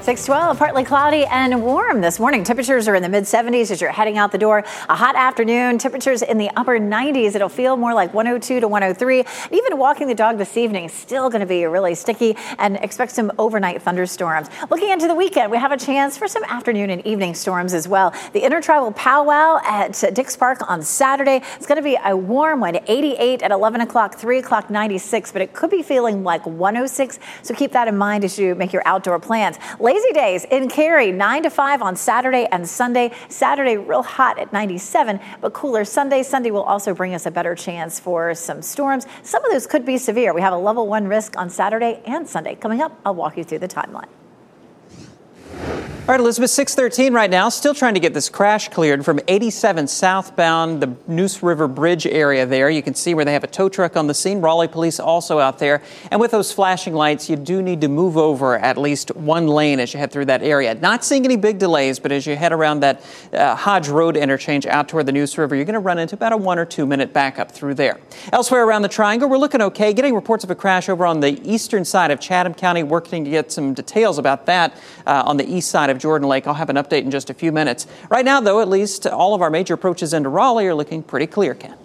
612, 0.02 0.58
partly 0.58 0.82
cloudy 0.82 1.24
and 1.26 1.62
warm 1.62 2.00
this 2.00 2.18
morning. 2.18 2.42
Temperatures 2.42 2.88
are 2.88 2.96
in 2.96 3.04
the 3.04 3.08
mid 3.08 3.22
70s 3.22 3.70
as 3.70 3.80
you're 3.80 3.92
heading 3.92 4.18
out 4.18 4.32
the 4.32 4.38
door. 4.38 4.64
A 4.88 4.96
hot 4.96 5.14
afternoon, 5.14 5.78
temperatures 5.78 6.22
in 6.22 6.38
the 6.38 6.50
upper 6.56 6.80
90s. 6.80 7.36
It'll 7.36 7.48
feel 7.48 7.76
more 7.76 7.94
like 7.94 8.12
102 8.12 8.58
to 8.58 8.66
103. 8.66 9.24
Even 9.52 9.78
walking 9.78 10.08
the 10.08 10.14
dog 10.16 10.38
this 10.38 10.56
evening 10.56 10.88
still 10.88 11.30
going 11.30 11.38
to 11.38 11.46
be 11.46 11.64
really 11.66 11.94
sticky 11.94 12.36
and 12.58 12.78
expect 12.78 13.12
some 13.12 13.30
overnight 13.38 13.80
thunderstorms. 13.82 14.48
Looking 14.70 14.88
into 14.88 15.06
the 15.06 15.14
weekend, 15.14 15.52
we 15.52 15.58
have 15.58 15.70
a 15.70 15.76
chance 15.76 16.18
for 16.18 16.26
some 16.26 16.42
afternoon 16.44 16.90
and 16.90 17.06
evening 17.06 17.36
storms 17.36 17.72
as 17.72 17.86
well. 17.86 18.12
The 18.32 18.40
Intertribal 18.40 18.90
Powwow 18.90 19.60
at 19.64 20.02
Dix 20.14 20.36
Park 20.36 20.68
on 20.68 20.82
Saturday. 20.82 21.42
It's 21.54 21.66
going 21.66 21.76
to 21.76 21.82
be 21.82 21.96
a 22.04 22.16
warm 22.16 22.58
one, 22.58 22.76
88 22.88 23.42
at 23.44 23.52
11 23.52 23.80
o'clock, 23.82 24.16
3 24.16 24.38
o'clock, 24.38 24.68
96, 24.68 25.30
but 25.30 25.42
it 25.42 25.52
could 25.52 25.70
be 25.70 25.84
feeling 25.84 26.24
like 26.24 26.44
106. 26.44 27.20
So 27.42 27.54
keep 27.54 27.70
that 27.70 27.86
in 27.86 27.96
mind 27.96 28.24
as 28.24 28.36
you 28.36 28.56
make 28.56 28.72
your 28.72 28.82
outdoor 28.84 29.20
plans. 29.20 29.58
Lazy 29.92 30.12
days 30.12 30.46
in 30.46 30.70
Cary, 30.70 31.12
9 31.12 31.42
to 31.42 31.50
5 31.50 31.82
on 31.82 31.96
Saturday 31.96 32.48
and 32.50 32.66
Sunday. 32.66 33.10
Saturday, 33.28 33.76
real 33.76 34.02
hot 34.02 34.38
at 34.38 34.50
97, 34.50 35.20
but 35.42 35.52
cooler 35.52 35.84
Sunday. 35.84 36.22
Sunday 36.22 36.50
will 36.50 36.62
also 36.62 36.94
bring 36.94 37.12
us 37.12 37.26
a 37.26 37.30
better 37.30 37.54
chance 37.54 38.00
for 38.00 38.34
some 38.34 38.62
storms. 38.62 39.06
Some 39.22 39.44
of 39.44 39.52
those 39.52 39.66
could 39.66 39.84
be 39.84 39.98
severe. 39.98 40.32
We 40.32 40.40
have 40.40 40.54
a 40.54 40.56
level 40.56 40.86
one 40.86 41.06
risk 41.08 41.36
on 41.36 41.50
Saturday 41.50 42.00
and 42.06 42.26
Sunday. 42.26 42.54
Coming 42.54 42.80
up, 42.80 42.98
I'll 43.04 43.14
walk 43.14 43.36
you 43.36 43.44
through 43.44 43.58
the 43.58 43.68
timeline. 43.68 44.08
All 46.02 46.08
right, 46.08 46.18
Elizabeth, 46.18 46.50
613 46.50 47.14
right 47.14 47.30
now. 47.30 47.48
Still 47.48 47.74
trying 47.74 47.94
to 47.94 48.00
get 48.00 48.12
this 48.12 48.28
crash 48.28 48.68
cleared 48.70 49.04
from 49.04 49.20
87 49.28 49.86
southbound, 49.86 50.82
the 50.82 50.96
Neuse 51.06 51.44
River 51.44 51.68
Bridge 51.68 52.08
area 52.08 52.44
there. 52.44 52.68
You 52.68 52.82
can 52.82 52.96
see 52.96 53.14
where 53.14 53.24
they 53.24 53.32
have 53.32 53.44
a 53.44 53.46
tow 53.46 53.68
truck 53.68 53.96
on 53.96 54.08
the 54.08 54.12
scene. 54.12 54.40
Raleigh 54.40 54.66
police 54.66 54.98
also 54.98 55.38
out 55.38 55.60
there. 55.60 55.80
And 56.10 56.20
with 56.20 56.32
those 56.32 56.50
flashing 56.50 56.92
lights, 56.92 57.30
you 57.30 57.36
do 57.36 57.62
need 57.62 57.80
to 57.82 57.88
move 57.88 58.16
over 58.16 58.58
at 58.58 58.78
least 58.78 59.14
one 59.14 59.46
lane 59.46 59.78
as 59.78 59.94
you 59.94 60.00
head 60.00 60.10
through 60.10 60.24
that 60.24 60.42
area. 60.42 60.74
Not 60.74 61.04
seeing 61.04 61.24
any 61.24 61.36
big 61.36 61.60
delays, 61.60 62.00
but 62.00 62.10
as 62.10 62.26
you 62.26 62.34
head 62.34 62.52
around 62.52 62.80
that 62.80 63.04
uh, 63.32 63.54
Hodge 63.54 63.88
Road 63.88 64.16
interchange 64.16 64.66
out 64.66 64.88
toward 64.88 65.06
the 65.06 65.12
Neuse 65.12 65.38
River, 65.38 65.54
you're 65.54 65.64
going 65.64 65.74
to 65.74 65.78
run 65.78 66.00
into 66.00 66.16
about 66.16 66.32
a 66.32 66.36
one 66.36 66.58
or 66.58 66.64
two 66.64 66.84
minute 66.84 67.12
backup 67.12 67.52
through 67.52 67.74
there. 67.74 68.00
Elsewhere 68.32 68.64
around 68.64 68.82
the 68.82 68.88
triangle, 68.88 69.28
we're 69.28 69.38
looking 69.38 69.62
okay. 69.62 69.92
Getting 69.92 70.16
reports 70.16 70.42
of 70.42 70.50
a 70.50 70.56
crash 70.56 70.88
over 70.88 71.06
on 71.06 71.20
the 71.20 71.40
eastern 71.48 71.84
side 71.84 72.10
of 72.10 72.18
Chatham 72.18 72.54
County, 72.54 72.82
working 72.82 73.22
to 73.22 73.30
get 73.30 73.52
some 73.52 73.72
details 73.72 74.18
about 74.18 74.46
that 74.46 74.76
uh, 75.06 75.22
on 75.24 75.36
the 75.36 75.48
east 75.48 75.70
side 75.70 75.91
of 75.92 75.98
Jordan 75.98 76.28
Lake. 76.28 76.46
I'll 76.46 76.54
have 76.54 76.70
an 76.70 76.76
update 76.76 77.02
in 77.02 77.10
just 77.12 77.30
a 77.30 77.34
few 77.34 77.52
minutes. 77.52 77.86
Right 78.10 78.24
now, 78.24 78.40
though, 78.40 78.60
at 78.60 78.68
least 78.68 79.06
all 79.06 79.34
of 79.34 79.42
our 79.42 79.50
major 79.50 79.74
approaches 79.74 80.12
into 80.12 80.28
Raleigh 80.28 80.66
are 80.66 80.74
looking 80.74 81.02
pretty 81.02 81.28
clear, 81.28 81.54
Ken. 81.54 81.76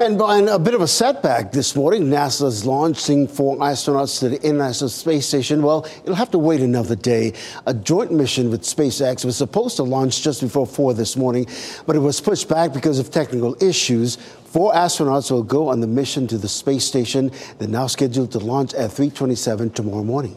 And 0.00 0.18
Brian, 0.18 0.48
a 0.48 0.58
bit 0.58 0.74
of 0.74 0.80
a 0.80 0.88
setback 0.88 1.52
this 1.52 1.76
morning. 1.76 2.04
NASA's 2.04 2.66
launching 2.66 3.28
four 3.28 3.56
astronauts 3.58 4.18
to 4.20 4.28
the 4.28 4.42
International 4.42 4.90
Space 4.90 5.26
Station. 5.26 5.62
Well, 5.62 5.86
it'll 6.02 6.14
have 6.14 6.30
to 6.32 6.38
wait 6.38 6.60
another 6.60 6.96
day. 6.96 7.34
A 7.66 7.74
joint 7.74 8.10
mission 8.10 8.50
with 8.50 8.62
SpaceX 8.62 9.24
was 9.24 9.36
supposed 9.36 9.76
to 9.76 9.82
launch 9.82 10.22
just 10.22 10.40
before 10.40 10.66
4 10.66 10.94
this 10.94 11.16
morning, 11.16 11.46
but 11.86 11.94
it 11.94 12.00
was 12.00 12.20
pushed 12.20 12.48
back 12.48 12.72
because 12.72 12.98
of 12.98 13.10
technical 13.10 13.56
issues. 13.62 14.16
Four 14.16 14.72
astronauts 14.72 15.30
will 15.30 15.42
go 15.42 15.68
on 15.68 15.80
the 15.80 15.86
mission 15.86 16.26
to 16.26 16.36
the 16.36 16.48
space 16.48 16.84
station. 16.84 17.30
They're 17.58 17.68
now 17.68 17.86
scheduled 17.86 18.32
to 18.32 18.38
launch 18.38 18.74
at 18.74 18.90
327 18.90 19.70
tomorrow 19.70 20.04
morning. 20.04 20.36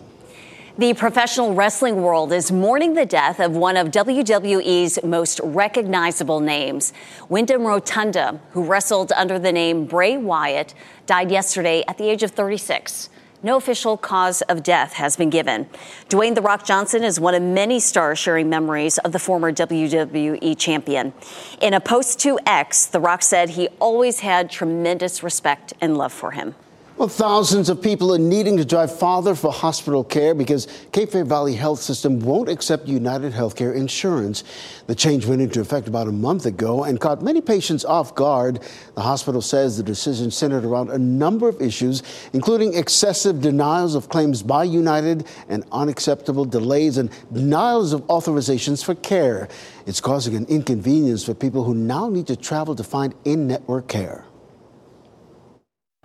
The 0.78 0.94
professional 0.94 1.54
wrestling 1.54 2.02
world 2.02 2.34
is 2.34 2.52
mourning 2.52 2.96
the 2.96 3.06
death 3.06 3.40
of 3.40 3.56
one 3.56 3.78
of 3.78 3.92
WWE's 3.92 5.02
most 5.06 5.40
recognizable 5.42 6.42
names. 6.42 6.92
Wyndham 7.30 7.66
Rotunda, 7.66 8.42
who 8.52 8.66
wrestled 8.66 9.14
under 9.14 9.40
the 9.40 9.54
name 9.54 9.86
Bray 9.86 10.18
Wyatt, 10.18 10.74
died 11.06 11.32
yesterday 11.32 11.86
at 11.88 11.98
the 11.98 12.10
age 12.10 12.24
of 12.24 12.32
36. 12.32 13.10
No 13.42 13.56
official 13.56 13.96
cause 13.96 14.42
of 14.42 14.64
death 14.64 14.94
has 14.94 15.16
been 15.16 15.30
given. 15.30 15.70
Dwayne 16.10 16.36
The 16.36 16.42
Rock 16.42 16.66
Johnson 16.66 17.06
is 17.06 17.22
one 17.22 17.36
of 17.36 17.42
many 17.42 17.80
stars 17.80 18.20
sharing 18.20 18.50
memories 18.50 18.98
of 18.98 19.14
the 19.14 19.20
former 19.20 19.54
WWE 19.54 20.58
champion. 20.58 21.14
In 21.62 21.74
a 21.74 21.80
post 21.80 22.20
to 22.20 22.38
X, 22.46 22.86
The 22.86 23.00
Rock 23.00 23.22
said 23.22 23.52
he 23.52 23.70
always 23.80 24.20
had 24.20 24.52
tremendous 24.52 25.24
respect 25.24 25.72
and 25.80 25.98
love 25.98 26.12
for 26.12 26.32
him. 26.32 26.54
Well, 26.98 27.10
thousands 27.10 27.68
of 27.68 27.82
people 27.82 28.16
are 28.16 28.18
needing 28.18 28.56
to 28.56 28.64
drive 28.64 28.98
farther 28.98 29.36
for 29.36 29.52
hospital 29.52 30.02
care 30.02 30.34
because 30.34 30.66
Cape 30.94 31.12
Fear 31.12 31.26
Valley 31.26 31.54
Health 31.54 31.82
System 31.82 32.22
won't 32.22 32.48
accept 32.48 32.88
United 32.88 33.34
Healthcare 33.34 33.76
insurance. 33.76 34.46
The 34.88 34.96
change 34.96 35.26
went 35.26 35.42
into 35.42 35.60
effect 35.60 35.90
about 35.90 36.08
a 36.08 36.14
month 36.14 36.46
ago 36.46 36.86
and 36.86 36.98
caught 36.98 37.22
many 37.22 37.42
patients 37.42 37.84
off 37.84 38.16
guard. 38.16 38.62
The 38.94 39.02
hospital 39.02 39.42
says 39.42 39.76
the 39.76 39.84
decision 39.84 40.32
centered 40.32 40.64
around 40.64 40.90
a 40.90 40.98
number 40.98 41.50
of 41.50 41.62
issues, 41.62 42.02
including 42.32 42.76
excessive 42.76 43.42
denials 43.42 43.94
of 43.96 44.08
claims 44.08 44.42
by 44.42 44.64
United 44.64 45.28
and 45.50 45.66
unacceptable 45.74 46.46
delays 46.46 46.98
and 46.98 47.10
denials 47.34 47.92
of 47.92 48.04
authorizations 48.04 48.86
for 48.86 48.96
care. 48.96 49.50
It's 49.86 50.00
causing 50.00 50.34
an 50.34 50.46
inconvenience 50.46 51.26
for 51.26 51.34
people 51.34 51.66
who 51.66 51.76
now 51.76 52.08
need 52.08 52.28
to 52.28 52.38
travel 52.38 52.74
to 52.74 52.86
find 52.86 53.14
in 53.26 53.48
network 53.48 53.90
care 53.90 54.24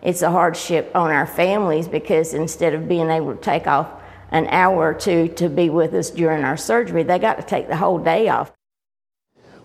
it's 0.03 0.23
a 0.23 0.31
hardship 0.31 0.91
on 0.95 1.11
our 1.11 1.27
families 1.27 1.89
because 1.89 2.35
instead 2.35 2.75
of 2.75 2.89
being 2.89 3.11
able 3.11 3.35
to 3.35 3.41
take 3.41 3.67
off 3.67 3.91
an 4.31 4.47
hour 4.49 4.91
or 4.91 4.95
two 4.95 5.29
to 5.29 5.49
be 5.49 5.69
with 5.69 5.93
us 5.95 6.11
during 6.11 6.45
our 6.45 6.57
surgery, 6.57 7.03
they 7.03 7.19
got 7.19 7.37
to 7.37 7.43
take 7.43 7.69
the 7.69 7.77
whole 7.77 7.99
day 7.99 8.29
off. 8.29 8.53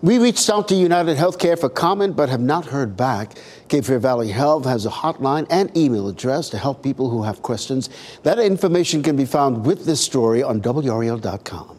We 0.02 0.18
reached 0.18 0.48
out 0.50 0.68
to 0.68 0.74
United 0.74 1.16
Healthcare 1.16 1.58
for 1.58 1.70
comment 1.70 2.16
but 2.16 2.28
have 2.28 2.40
not 2.40 2.66
heard 2.66 2.96
back. 2.96 3.32
Cape 3.68 3.86
Fear 3.86 3.98
Valley 4.00 4.30
Health 4.30 4.66
has 4.66 4.84
a 4.84 4.90
hotline 4.90 5.46
and 5.48 5.74
email 5.76 6.06
address 6.08 6.50
to 6.50 6.58
help 6.58 6.82
people 6.82 7.08
who 7.08 7.22
have 7.22 7.40
questions. 7.40 7.88
That 8.22 8.38
information 8.38 9.02
can 9.02 9.16
be 9.16 9.24
found 9.24 9.64
with 9.64 9.86
this 9.86 10.00
story 10.00 10.42
on 10.42 10.60
WRAL.com. 10.60 11.78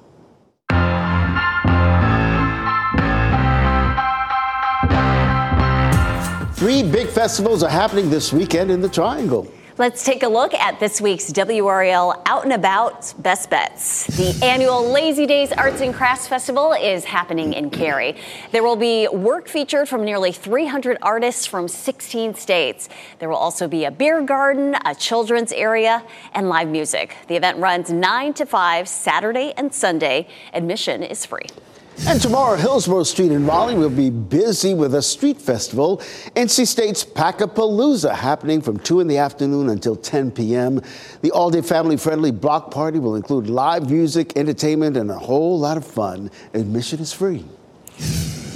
Three 6.57 6.81
big 6.81 7.07
festivals 7.09 7.61
are 7.61 7.69
happening 7.69 8.09
this 8.09 8.33
weekend 8.33 8.71
in 8.71 8.81
the 8.81 8.89
Triangle. 8.89 9.47
Let's 9.77 10.03
take 10.03 10.23
a 10.23 10.27
look 10.27 10.55
at 10.55 10.79
this 10.79 10.99
week's 10.99 11.31
WRAL 11.31 12.19
Out 12.25 12.45
and 12.45 12.53
About 12.53 13.13
Best 13.19 13.51
Bets. 13.51 14.07
The 14.07 14.43
annual 14.43 14.89
Lazy 14.89 15.27
Days 15.27 15.51
Arts 15.51 15.81
and 15.81 15.93
Crafts 15.93 16.27
Festival 16.27 16.73
is 16.73 17.05
happening 17.05 17.53
in 17.53 17.69
Cary. 17.69 18.15
There 18.51 18.63
will 18.63 18.75
be 18.75 19.07
work 19.07 19.47
featured 19.47 19.87
from 19.87 20.03
nearly 20.03 20.31
300 20.31 20.97
artists 21.03 21.45
from 21.45 21.67
16 21.67 22.33
states. 22.33 22.89
There 23.19 23.29
will 23.29 23.35
also 23.35 23.67
be 23.67 23.85
a 23.85 23.91
beer 23.91 24.23
garden, 24.23 24.75
a 24.83 24.95
children's 24.95 25.51
area, 25.51 26.03
and 26.33 26.49
live 26.49 26.69
music. 26.69 27.17
The 27.27 27.35
event 27.35 27.59
runs 27.59 27.91
9 27.91 28.33
to 28.33 28.47
5 28.47 28.89
Saturday 28.89 29.53
and 29.57 29.71
Sunday. 29.71 30.27
Admission 30.55 31.03
is 31.03 31.23
free. 31.23 31.45
And 32.05 32.21
tomorrow, 32.21 32.55
Hillsborough 32.55 33.03
Street 33.03 33.31
in 33.31 33.45
Raleigh 33.45 33.75
will 33.75 33.89
be 33.89 34.09
busy 34.09 34.73
with 34.73 34.93
a 34.93 35.01
street 35.01 35.41
festival. 35.41 35.97
NC 36.35 36.67
State's 36.67 37.03
Packapalooza 37.03 38.15
happening 38.15 38.61
from 38.61 38.79
2 38.79 38.99
in 38.99 39.07
the 39.07 39.17
afternoon 39.17 39.69
until 39.69 39.95
10 39.95 40.31
p.m. 40.31 40.81
The 41.21 41.31
all 41.31 41.49
day 41.49 41.61
family 41.61 41.97
friendly 41.97 42.31
block 42.31 42.71
party 42.71 42.99
will 42.99 43.15
include 43.15 43.49
live 43.49 43.89
music, 43.89 44.37
entertainment, 44.37 44.95
and 44.95 45.09
a 45.09 45.17
whole 45.17 45.59
lot 45.59 45.75
of 45.75 45.85
fun. 45.85 46.31
Admission 46.53 46.99
is 46.99 47.11
free. 47.11 47.43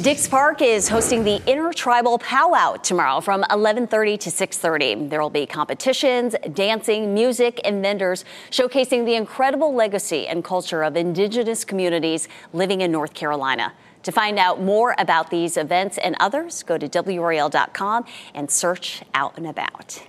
Dix 0.01 0.27
Park 0.27 0.63
is 0.63 0.89
hosting 0.89 1.24
the 1.24 1.39
Intertribal 1.46 2.17
Powwow 2.17 2.77
tomorrow 2.77 3.22
from 3.22 3.43
11:30 3.51 4.17
to 4.17 4.31
6:30. 4.31 5.10
There 5.10 5.22
will 5.22 5.29
be 5.29 5.46
competitions, 5.46 6.34
dancing, 6.53 7.13
music, 7.13 7.62
and 7.63 7.84
vendors 7.84 8.25
showcasing 8.50 9.05
the 9.05 9.13
incredible 9.13 9.75
legacy 9.75 10.27
and 10.27 10.43
culture 10.43 10.81
of 10.81 10.98
indigenous 10.98 11.63
communities 11.63 12.27
living 12.51 12.81
in 12.81 12.91
North 12.91 13.13
Carolina. 13.13 13.74
To 14.01 14.12
find 14.12 14.39
out 14.39 14.60
more 14.60 14.96
about 14.98 15.29
these 15.29 15.55
events 15.55 16.00
and 16.00 16.15
others, 16.20 16.63
go 16.63 16.79
to 16.79 16.89
WRAL.com 16.89 18.05
and 18.34 18.50
search 18.50 19.03
Out 19.13 19.38
and 19.38 19.46
About. 19.46 20.01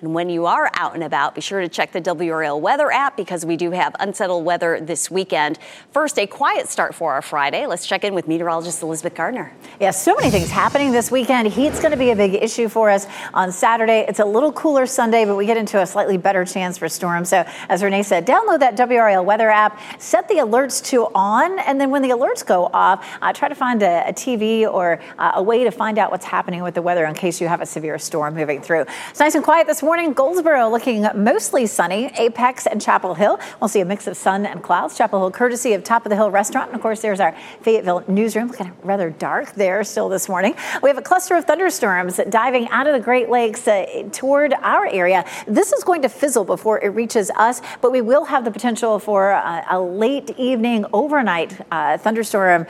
And 0.00 0.14
when 0.14 0.30
you 0.30 0.46
are 0.46 0.70
out 0.74 0.94
and 0.94 1.04
about, 1.04 1.34
be 1.34 1.42
sure 1.42 1.60
to 1.60 1.68
check 1.68 1.92
the 1.92 2.00
WRAL 2.00 2.58
weather 2.58 2.90
app 2.90 3.18
because 3.18 3.44
we 3.44 3.58
do 3.58 3.70
have 3.72 3.94
unsettled 4.00 4.46
weather 4.46 4.80
this 4.80 5.10
weekend. 5.10 5.58
First, 5.92 6.18
a 6.18 6.26
quiet 6.26 6.68
start 6.68 6.94
for 6.94 7.12
our 7.12 7.20
Friday. 7.20 7.66
Let's 7.66 7.86
check 7.86 8.02
in 8.02 8.14
with 8.14 8.26
meteorologist 8.26 8.82
Elizabeth 8.82 9.14
Gardner. 9.14 9.52
Yeah, 9.78 9.90
so 9.90 10.14
many 10.14 10.30
things 10.30 10.48
happening 10.48 10.90
this 10.90 11.10
weekend. 11.10 11.48
Heat's 11.48 11.80
going 11.80 11.90
to 11.90 11.98
be 11.98 12.10
a 12.10 12.16
big 12.16 12.34
issue 12.34 12.68
for 12.70 12.88
us 12.88 13.06
on 13.34 13.52
Saturday. 13.52 14.06
It's 14.08 14.20
a 14.20 14.24
little 14.24 14.52
cooler 14.52 14.86
Sunday, 14.86 15.26
but 15.26 15.36
we 15.36 15.44
get 15.44 15.58
into 15.58 15.78
a 15.82 15.86
slightly 15.86 16.16
better 16.16 16.46
chance 16.46 16.78
for 16.78 16.88
storms. 16.88 17.28
So, 17.28 17.44
as 17.68 17.82
Renee 17.82 18.02
said, 18.02 18.26
download 18.26 18.60
that 18.60 18.76
WRAL 18.76 19.22
weather 19.22 19.50
app, 19.50 19.78
set 19.98 20.28
the 20.28 20.36
alerts 20.36 20.82
to 20.86 21.08
on, 21.14 21.58
and 21.60 21.78
then 21.78 21.90
when 21.90 22.00
the 22.00 22.10
alerts 22.10 22.44
go 22.44 22.70
off, 22.72 23.06
uh, 23.20 23.34
try 23.34 23.48
to 23.48 23.54
find 23.54 23.82
a, 23.82 24.08
a 24.08 24.12
TV 24.14 24.62
or 24.62 24.98
uh, 25.18 25.32
a 25.34 25.42
way 25.42 25.62
to 25.64 25.70
find 25.70 25.98
out 25.98 26.10
what's 26.10 26.24
happening 26.24 26.62
with 26.62 26.74
the 26.74 26.82
weather 26.82 27.04
in 27.04 27.14
case 27.14 27.38
you 27.38 27.48
have 27.48 27.60
a 27.60 27.66
severe 27.66 27.98
storm 27.98 28.34
moving 28.34 28.62
through. 28.62 28.86
It's 29.10 29.20
nice 29.20 29.34
and 29.34 29.44
quiet 29.44 29.66
this 29.66 29.82
morning 29.82 29.89
morning, 29.90 30.12
Goldsboro 30.12 30.68
looking 30.68 31.04
mostly 31.16 31.66
sunny. 31.66 32.12
Apex 32.16 32.64
and 32.68 32.80
Chapel 32.80 33.16
Hill. 33.16 33.40
We'll 33.60 33.66
see 33.66 33.80
a 33.80 33.84
mix 33.84 34.06
of 34.06 34.16
sun 34.16 34.46
and 34.46 34.62
clouds. 34.62 34.96
Chapel 34.96 35.18
Hill, 35.18 35.32
courtesy 35.32 35.72
of 35.72 35.82
Top 35.82 36.06
of 36.06 36.10
the 36.10 36.14
Hill 36.14 36.30
Restaurant. 36.30 36.68
And 36.68 36.76
of 36.76 36.80
course, 36.80 37.02
there's 37.02 37.18
our 37.18 37.36
Fayetteville 37.62 38.04
newsroom. 38.06 38.46
Looking 38.46 38.72
rather 38.84 39.10
dark 39.10 39.52
there 39.54 39.82
still 39.82 40.08
this 40.08 40.28
morning. 40.28 40.54
We 40.80 40.90
have 40.90 40.96
a 40.96 41.02
cluster 41.02 41.34
of 41.34 41.44
thunderstorms 41.44 42.20
diving 42.28 42.68
out 42.68 42.86
of 42.86 42.92
the 42.92 43.00
Great 43.00 43.30
Lakes 43.30 43.66
uh, 43.66 44.08
toward 44.12 44.54
our 44.62 44.86
area. 44.86 45.24
This 45.48 45.72
is 45.72 45.82
going 45.82 46.02
to 46.02 46.08
fizzle 46.08 46.44
before 46.44 46.78
it 46.78 46.90
reaches 46.90 47.32
us, 47.32 47.60
but 47.80 47.90
we 47.90 48.00
will 48.00 48.26
have 48.26 48.44
the 48.44 48.52
potential 48.52 49.00
for 49.00 49.32
uh, 49.32 49.64
a 49.68 49.80
late 49.80 50.30
evening, 50.38 50.86
overnight 50.92 51.60
uh, 51.72 51.98
thunderstorm 51.98 52.64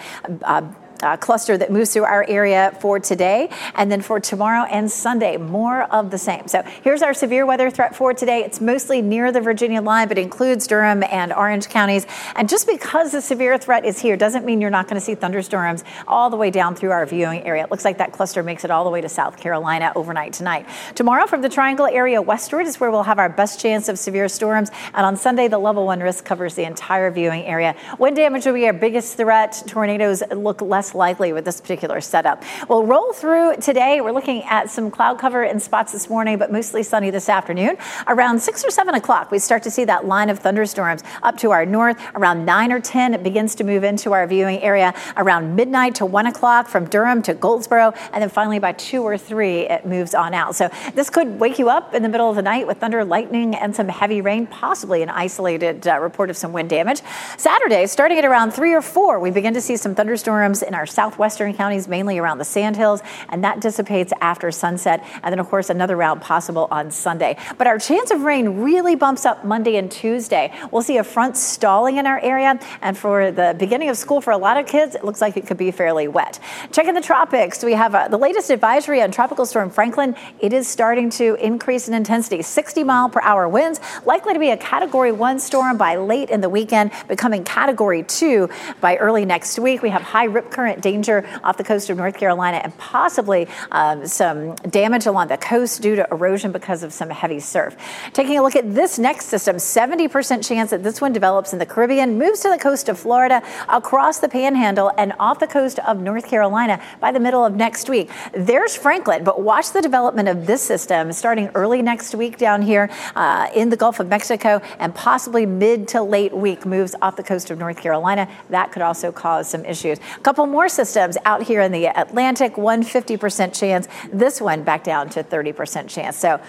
uh, 1.03 1.17
cluster 1.17 1.57
that 1.57 1.71
moves 1.71 1.93
through 1.93 2.05
our 2.05 2.25
area 2.29 2.77
for 2.81 2.99
today. 2.99 3.49
And 3.75 3.91
then 3.91 4.01
for 4.01 4.21
tomorrow 4.21 4.65
and 4.71 4.91
Sunday, 4.91 5.37
more 5.37 5.83
of 5.85 6.11
the 6.11 6.19
same. 6.19 6.49
So 6.49 6.63
here's 6.83 7.03
our 7.03 7.15
severe 7.15 7.47
weather 7.47 7.71
threat 7.71 7.95
for 7.95 8.15
today. 8.15 8.45
It's 8.45 8.61
mostly 8.61 9.03
near 9.03 9.33
the 9.33 9.41
Virginia 9.41 9.83
line, 9.83 10.09
but 10.09 10.19
includes 10.19 10.67
Durham 10.67 11.03
and 11.05 11.33
Orange 11.33 11.69
counties. 11.69 12.07
And 12.37 12.49
just 12.49 12.67
because 12.67 13.13
the 13.13 13.21
severe 13.21 13.59
threat 13.59 13.85
is 13.85 13.99
here 13.99 14.17
doesn't 14.17 14.45
mean 14.45 14.61
you're 14.61 14.71
not 14.71 14.87
going 14.87 14.99
to 14.99 15.05
see 15.05 15.15
thunderstorms 15.15 15.85
all 16.07 16.31
the 16.31 16.37
way 16.37 16.51
down 16.51 16.75
through 16.75 16.91
our 16.91 17.07
viewing 17.07 17.43
area. 17.45 17.65
It 17.65 17.71
looks 17.71 17.85
like 17.85 17.99
that 17.99 18.13
cluster 18.13 18.43
makes 18.43 18.65
it 18.65 18.71
all 18.71 18.85
the 18.85 18.91
way 18.91 19.01
to 19.01 19.09
South 19.09 19.37
Carolina 19.37 19.93
overnight 19.95 20.33
tonight. 20.33 20.67
Tomorrow, 20.95 21.27
from 21.27 21.43
the 21.43 21.49
Triangle 21.49 21.87
area 21.87 22.21
westward, 22.23 22.67
is 22.67 22.81
where 22.81 22.91
we'll 22.91 23.03
have 23.03 23.19
our 23.19 23.29
best 23.29 23.61
chance 23.61 23.89
of 23.89 23.99
severe 23.99 24.29
storms. 24.29 24.71
And 24.95 25.07
on 25.07 25.17
Sunday, 25.17 25.49
the 25.49 25.59
level 25.59 25.87
one 25.87 26.01
risk 26.01 26.25
covers 26.25 26.55
the 26.55 26.65
entire 26.65 27.11
viewing 27.11 27.45
area. 27.45 27.75
Wind 27.99 28.17
damage 28.17 28.47
will 28.47 28.55
be 28.55 28.67
our 28.67 28.73
biggest 28.73 29.17
threat. 29.17 29.63
Tornadoes 29.67 30.23
look 30.31 30.61
less 30.61 30.90
likely 30.95 31.33
with 31.33 31.45
this 31.45 31.61
particular 31.61 32.01
setup. 32.01 32.43
We'll 32.69 32.85
roll 32.85 33.13
through 33.13 33.57
today. 33.57 34.01
We're 34.01 34.13
looking 34.13 34.43
at 34.45 34.71
some 34.71 34.91
cloud 34.91 35.19
cover 35.19 35.45
in 35.45 35.61
spots 35.61 35.93
this 35.93 36.09
morning, 36.09 36.39
but 36.39 36.53
mostly 36.53 36.83
sunny 36.83 37.11
this 37.11 37.29
afternoon. 37.29 37.77
Around 38.07 38.41
6 38.41 38.65
or 38.65 38.71
7 38.71 38.95
o'clock, 38.95 39.31
we 39.31 39.39
start 39.39 39.63
to 39.65 39.71
see 39.71 39.85
that 39.85 40.07
line 40.07 40.31
of 40.31 40.39
thunderstorms 40.39 41.03
up 41.23 41.37
to 41.39 41.51
our 41.51 41.67
north. 41.67 41.99
Around 42.15 42.45
9 42.45 42.73
or 42.73 42.81
10, 42.81 43.15
it 43.15 43.23
begins 43.23 43.55
to 43.57 43.65
move 43.65 43.85
into 43.85 44.13
our 44.13 44.27
viewing 44.27 44.61
area. 44.61 44.95
Around 45.17 45.55
midnight 45.57 45.95
to 45.97 46.07
1 46.07 46.27
o'clock 46.27 46.69
from 46.69 46.87
Durham 46.87 47.23
to 47.23 47.35
Goldsboro. 47.35 47.93
And 48.13 48.23
then 48.23 48.29
finally 48.29 48.59
by 48.59 48.73
2 48.73 49.03
or 49.03 49.17
3, 49.17 49.61
it 49.69 49.87
moves 49.87 50.15
on 50.15 50.35
out. 50.35 50.55
So 50.57 50.71
this 50.95 51.11
could 51.11 51.41
wake 51.41 51.59
you 51.59 51.69
up 51.69 51.95
in 51.95 52.03
the 52.03 52.09
middle 52.09 52.29
of 52.29 52.37
the 52.37 52.43
night 52.43 52.67
with 52.67 52.79
thunder, 52.79 53.05
lightning, 53.05 53.55
and 53.55 53.75
some 53.75 53.89
heavy 53.89 54.21
rain, 54.21 54.47
possibly 54.47 55.03
an 55.03 55.11
isolated 55.11 55.87
uh, 55.87 55.99
report 56.01 56.31
of 56.31 56.37
some 56.37 56.53
wind 56.53 56.71
damage. 56.71 57.03
Saturday, 57.37 57.87
starting 57.87 58.19
at 58.19 58.25
around 58.25 58.53
3 58.53 58.73
or 58.73 58.83
4, 58.83 59.21
we 59.21 59.31
begin 59.31 59.55
to 59.55 59.61
see 59.61 59.77
some 59.77 59.95
thunderstorms 59.95 60.63
in 60.63 60.75
our 60.75 60.80
southwestern 60.87 61.55
counties, 61.55 61.89
mainly 61.89 62.19
around 62.19 62.39
the 62.39 62.45
Sandhills, 62.45 63.03
and 63.29 63.45
that 63.45 63.61
dissipates 63.61 64.13
after 64.21 64.51
sunset. 64.51 65.05
And 65.23 65.33
then, 65.33 65.39
of 65.39 65.49
course, 65.49 65.71
another 65.71 65.97
round 65.97 66.21
possible 66.23 66.69
on 66.71 66.91
Sunday. 66.91 67.37
But 67.59 67.67
our 67.67 67.79
chance 67.79 68.11
of 68.11 68.23
rain 68.23 68.61
really 68.61 68.97
bumps 68.97 69.25
up 69.25 69.45
Monday 69.45 69.77
and 69.77 69.91
Tuesday. 69.91 70.53
We'll 70.71 70.83
see 70.83 70.99
a 70.99 71.05
front 71.05 71.37
stalling 71.37 71.97
in 71.97 72.07
our 72.07 72.21
area, 72.21 72.59
and 72.83 72.97
for 72.97 73.31
the 73.31 73.55
beginning 73.59 73.89
of 73.89 73.97
school 73.97 74.21
for 74.21 74.33
a 74.33 74.39
lot 74.39 74.57
of 74.57 74.67
kids, 74.67 74.95
it 74.95 75.05
looks 75.05 75.21
like 75.21 75.37
it 75.37 75.47
could 75.47 75.57
be 75.57 75.71
fairly 75.71 76.09
wet. 76.09 76.39
Checking 76.73 76.95
the 76.95 77.01
tropics, 77.01 77.65
we 77.65 77.73
have 77.73 77.95
uh, 77.95 78.09
the 78.09 78.19
latest 78.19 78.51
advisory 78.51 79.03
on 79.03 79.11
Tropical 79.11 79.47
Storm 79.47 79.71
Franklin. 79.71 80.17
It 80.41 80.53
is 80.53 80.69
starting 80.69 81.11
to 81.11 81.35
increase 81.37 81.89
in 81.89 81.95
intensity, 81.95 82.43
60 82.43 82.85
mile 82.85 83.09
per 83.09 83.21
hour 83.23 83.49
winds, 83.49 83.81
likely 84.05 84.35
to 84.35 84.39
be 84.39 84.51
a 84.51 84.57
Category 84.57 85.13
1 85.13 85.39
storm 85.39 85.77
by 85.77 85.97
late 85.97 86.31
in 86.31 86.41
the 86.41 86.49
weekend, 86.49 86.93
becoming 87.09 87.45
Category 87.45 88.03
2 88.03 88.49
by 88.81 88.97
early 88.97 89.25
next 89.25 89.59
week. 89.59 89.83
We 89.83 89.91
have 89.91 90.03
high 90.03 90.25
rip 90.25 90.51
current 90.71 90.83
danger 90.83 91.27
off 91.43 91.57
the 91.57 91.65
coast 91.65 91.91
of 91.91 91.97
North 91.97 92.17
Carolina 92.17 92.59
and 92.59 92.77
possibly 92.79 93.49
um, 93.73 94.07
some 94.07 94.55
damage 94.71 95.07
along 95.07 95.29
the 95.29 95.37
coast 95.37 95.83
due 95.83 95.97
to 95.97 96.07
erosion 96.11 96.53
because 96.53 96.83
of 96.83 96.93
some 96.93 97.11
heavy 97.11 97.41
surf. 97.41 97.77
Taking 98.13 98.39
a 98.39 98.43
look 98.43 98.57
at 98.57 98.75
this 98.75 98.99
next 98.99 99.27
system, 99.27 99.57
70% 99.57 100.47
chance 100.47 100.71
that 100.71 100.83
this 100.83 101.01
one 101.01 101.13
develops 101.13 101.53
in 101.53 101.59
the 101.59 101.67
Caribbean, 101.67 102.19
moves 102.19 102.41
to 102.41 102.49
the 102.49 102.59
coast 102.59 102.89
of 102.89 102.99
Florida, 102.99 103.43
across 103.69 104.21
the 104.21 104.29
panhandle, 104.29 104.93
and 104.97 105.13
off 105.19 105.41
the 105.41 105.47
coast 105.47 105.79
of 105.81 106.01
North 106.01 106.27
Carolina 106.27 106.81
by 107.01 107.11
the 107.11 107.21
middle 107.21 107.45
of 107.45 107.55
next 107.55 107.89
week. 107.89 108.11
There's 108.33 108.77
Franklin, 108.77 109.25
but 109.25 109.43
watch 109.43 109.73
the 109.73 109.83
development 109.83 110.29
of 110.29 110.47
this 110.47 110.63
system 110.63 111.13
starting 111.13 111.51
early 111.55 111.83
next 111.83 112.15
week 112.15 112.39
down 112.39 112.63
here 112.63 112.91
uh, 113.17 113.49
in 113.55 113.71
the 113.71 113.77
Gulf 113.77 114.01
of 114.01 114.09
Mexico 114.09 114.61
and 114.79 114.95
possibly 114.95 115.47
mid 115.47 115.89
to 115.89 116.03
late 116.03 116.33
week 116.33 116.65
moves 116.65 116.95
off 117.03 117.17
the 117.17 117.23
coast 117.23 117.51
of 117.51 117.59
North 117.59 117.77
Carolina. 117.77 118.29
That 118.51 118.73
could 118.73 118.83
also 118.83 119.11
cause 119.11 119.49
some 119.49 119.65
issues. 119.65 119.99
A 120.17 120.21
couple 120.21 120.47
more 120.47 120.60
systems 120.69 121.17
out 121.25 121.43
here 121.43 121.61
in 121.61 121.73
the 121.73 121.87
Atlantic, 121.87 122.55
150% 122.55 123.59
chance. 123.59 123.89
This 124.13 124.41
one 124.41 124.63
back 124.63 124.85
down 124.85 125.09
to 125.11 125.23
30% 125.23 125.89
chance. 125.89 126.17
So 126.17 126.41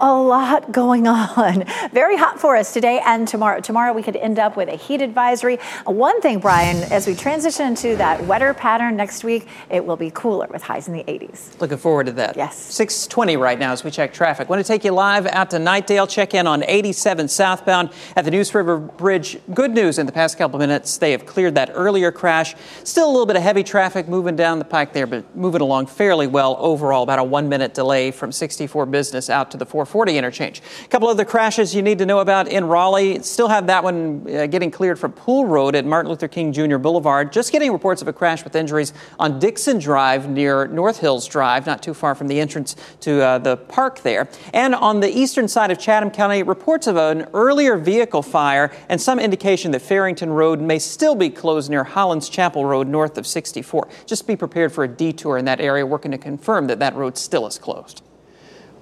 a 0.00 0.12
lot 0.12 0.72
going 0.72 1.06
on. 1.06 1.64
Very 1.92 2.16
hot 2.16 2.38
for 2.38 2.56
us 2.56 2.72
today 2.72 3.00
and 3.04 3.26
tomorrow. 3.26 3.60
Tomorrow 3.60 3.92
we 3.92 4.02
could 4.02 4.16
end 4.16 4.38
up 4.38 4.56
with 4.56 4.68
a 4.68 4.76
heat 4.76 5.00
advisory. 5.00 5.58
One 5.84 6.20
thing, 6.20 6.38
Brian, 6.38 6.76
as 6.92 7.06
we 7.06 7.14
transition 7.14 7.74
to 7.76 7.96
that 7.96 8.24
wetter 8.26 8.54
pattern 8.54 8.96
next 8.96 9.24
week, 9.24 9.46
it 9.70 9.84
will 9.84 9.96
be 9.96 10.10
cooler 10.10 10.46
with 10.50 10.62
highs 10.62 10.88
in 10.88 10.94
the 10.94 11.04
80s. 11.04 11.58
Looking 11.60 11.78
forward 11.78 12.06
to 12.06 12.12
that. 12.12 12.36
Yes. 12.36 12.56
620 12.56 13.36
right 13.36 13.58
now 13.58 13.72
as 13.72 13.84
we 13.84 13.90
check 13.90 14.12
traffic. 14.12 14.48
Want 14.48 14.64
to 14.64 14.66
take 14.66 14.84
you 14.84 14.92
live 14.92 15.26
out 15.26 15.50
to 15.50 15.56
Knightdale. 15.56 16.08
Check 16.08 16.34
in 16.34 16.46
on 16.46 16.62
87 16.64 17.28
southbound 17.28 17.90
at 18.16 18.24
the 18.24 18.30
Neuse 18.30 18.54
River 18.54 18.78
Bridge. 18.78 19.38
Good 19.54 19.72
news 19.72 19.98
in 19.98 20.06
the 20.06 20.12
past 20.12 20.38
couple 20.38 20.58
minutes. 20.58 20.98
They 20.98 21.12
have 21.12 21.26
cleared 21.26 21.54
that 21.54 21.70
earlier 21.72 22.12
crash. 22.12 22.54
Still 22.84 23.06
a 23.06 23.12
little 23.12 23.26
bit 23.26 23.36
of 23.36 23.42
heavy 23.42 23.62
traffic 23.62 24.08
moving 24.08 24.36
down 24.36 24.58
the 24.58 24.64
pike 24.64 24.92
there, 24.92 25.06
but 25.06 25.34
moving 25.36 25.60
along 25.60 25.86
fairly 25.86 26.26
well 26.26 26.56
overall. 26.58 27.02
About 27.02 27.18
a 27.18 27.24
one 27.24 27.48
minute 27.48 27.74
delay 27.74 28.10
from 28.10 28.32
64 28.32 28.86
business 28.86 29.30
out 29.30 29.50
to 29.52 29.56
the 29.56 29.66
4 29.66 29.85
440 29.86 30.18
interchange. 30.18 30.62
A 30.84 30.88
couple 30.88 31.08
other 31.08 31.24
crashes 31.24 31.74
you 31.74 31.82
need 31.82 31.98
to 31.98 32.06
know 32.06 32.18
about 32.18 32.48
in 32.48 32.64
Raleigh. 32.66 33.22
Still 33.22 33.48
have 33.48 33.66
that 33.68 33.84
one 33.84 34.26
uh, 34.28 34.46
getting 34.46 34.70
cleared 34.70 34.98
from 34.98 35.12
Poole 35.12 35.46
Road 35.46 35.74
at 35.74 35.84
Martin 35.84 36.10
Luther 36.10 36.28
King 36.28 36.52
Jr. 36.52 36.76
Boulevard. 36.76 37.32
Just 37.32 37.52
getting 37.52 37.72
reports 37.72 38.02
of 38.02 38.08
a 38.08 38.12
crash 38.12 38.44
with 38.44 38.54
injuries 38.54 38.92
on 39.18 39.38
Dixon 39.38 39.78
Drive 39.78 40.28
near 40.28 40.66
North 40.66 40.98
Hills 40.98 41.26
Drive, 41.26 41.66
not 41.66 41.82
too 41.82 41.94
far 41.94 42.14
from 42.14 42.28
the 42.28 42.40
entrance 42.40 42.76
to 43.00 43.22
uh, 43.22 43.38
the 43.38 43.56
park 43.56 44.00
there. 44.00 44.28
And 44.52 44.74
on 44.74 45.00
the 45.00 45.10
eastern 45.10 45.48
side 45.48 45.70
of 45.70 45.78
Chatham 45.78 46.10
County, 46.10 46.42
reports 46.42 46.86
of 46.86 46.96
an 46.96 47.28
earlier 47.32 47.76
vehicle 47.76 48.22
fire 48.22 48.72
and 48.88 49.00
some 49.00 49.18
indication 49.18 49.70
that 49.72 49.80
Farrington 49.80 50.30
Road 50.30 50.60
may 50.60 50.78
still 50.78 51.14
be 51.14 51.30
closed 51.30 51.70
near 51.70 51.84
Hollands 51.84 52.28
Chapel 52.28 52.64
Road 52.64 52.88
north 52.88 53.18
of 53.18 53.26
64. 53.26 53.88
Just 54.06 54.26
be 54.26 54.36
prepared 54.36 54.72
for 54.72 54.84
a 54.84 54.88
detour 54.88 55.38
in 55.38 55.44
that 55.44 55.60
area, 55.60 55.86
working 55.86 56.10
to 56.10 56.18
confirm 56.18 56.66
that 56.66 56.78
that 56.78 56.94
road 56.94 57.16
still 57.16 57.46
is 57.46 57.58
closed. 57.58 58.02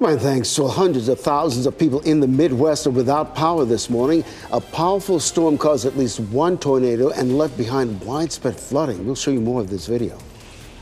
My 0.01 0.17
thanks 0.17 0.53
to 0.57 0.67
hundreds 0.67 1.07
of 1.07 1.21
thousands 1.21 1.67
of 1.67 1.79
people 1.79 2.01
in 2.01 2.19
the 2.19 2.27
Midwest 2.27 2.85
are 2.89 2.91
without 2.91 3.37
power 3.37 3.65
this 3.65 3.89
morning. 3.89 4.25
A 4.51 4.61
powerful 4.61 5.21
storm 5.21 5.57
caused 5.57 5.87
at 5.87 5.97
least 5.97 6.19
one 6.19 6.59
tornado 6.59 7.11
and 7.11 7.39
left 7.39 7.57
behind 7.57 8.03
widespread 8.03 8.59
flooding. 8.59 9.07
We'll 9.07 9.15
show 9.15 9.31
you 9.31 9.41
more 9.41 9.61
of 9.61 9.71
this 9.71 9.87
video. 9.87 10.19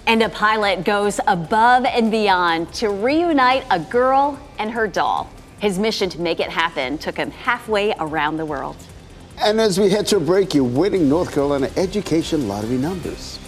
And 0.06 0.22
a 0.22 0.30
pilot 0.30 0.84
goes 0.84 1.20
above 1.26 1.84
and 1.84 2.10
beyond 2.10 2.72
to 2.74 2.88
reunite 2.88 3.66
a 3.70 3.78
girl 3.78 4.40
and 4.58 4.70
her 4.70 4.88
doll. 4.88 5.28
His 5.60 5.78
mission 5.78 6.08
to 6.08 6.20
make 6.20 6.40
it 6.40 6.48
happen 6.48 6.96
took 6.96 7.18
him 7.18 7.30
halfway 7.30 7.92
around 8.00 8.38
the 8.38 8.46
world. 8.46 8.76
And 9.38 9.60
as 9.60 9.78
we 9.78 9.90
head 9.90 10.06
to 10.06 10.16
a 10.16 10.20
break, 10.20 10.54
you're 10.54 10.64
winning 10.64 11.10
North 11.10 11.32
Carolina 11.34 11.70
education 11.76 12.48
lottery 12.48 12.78
numbers. 12.78 13.38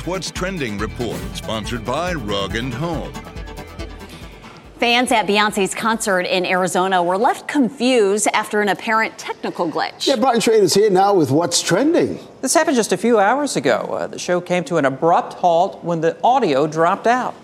This 0.00 0.06
What's 0.06 0.30
Trending 0.30 0.78
report, 0.78 1.20
sponsored 1.34 1.84
by 1.84 2.14
Rug 2.14 2.56
and 2.56 2.72
Home. 2.72 3.12
Fans 4.78 5.12
at 5.12 5.26
Beyonce's 5.26 5.74
concert 5.74 6.22
in 6.22 6.46
Arizona 6.46 7.02
were 7.02 7.18
left 7.18 7.46
confused 7.46 8.26
after 8.32 8.62
an 8.62 8.70
apparent 8.70 9.18
technical 9.18 9.70
glitch. 9.70 10.06
Yeah, 10.06 10.16
Brian 10.16 10.40
Train 10.40 10.62
is 10.62 10.72
here 10.72 10.88
now 10.88 11.12
with 11.12 11.30
What's 11.30 11.60
Trending. 11.60 12.18
This 12.40 12.54
happened 12.54 12.76
just 12.76 12.92
a 12.92 12.96
few 12.96 13.18
hours 13.18 13.56
ago. 13.56 13.90
Uh, 13.90 14.06
the 14.06 14.18
show 14.18 14.40
came 14.40 14.64
to 14.64 14.78
an 14.78 14.86
abrupt 14.86 15.34
halt 15.34 15.84
when 15.84 16.00
the 16.00 16.16
audio 16.24 16.66
dropped 16.66 17.06
out. 17.06 17.34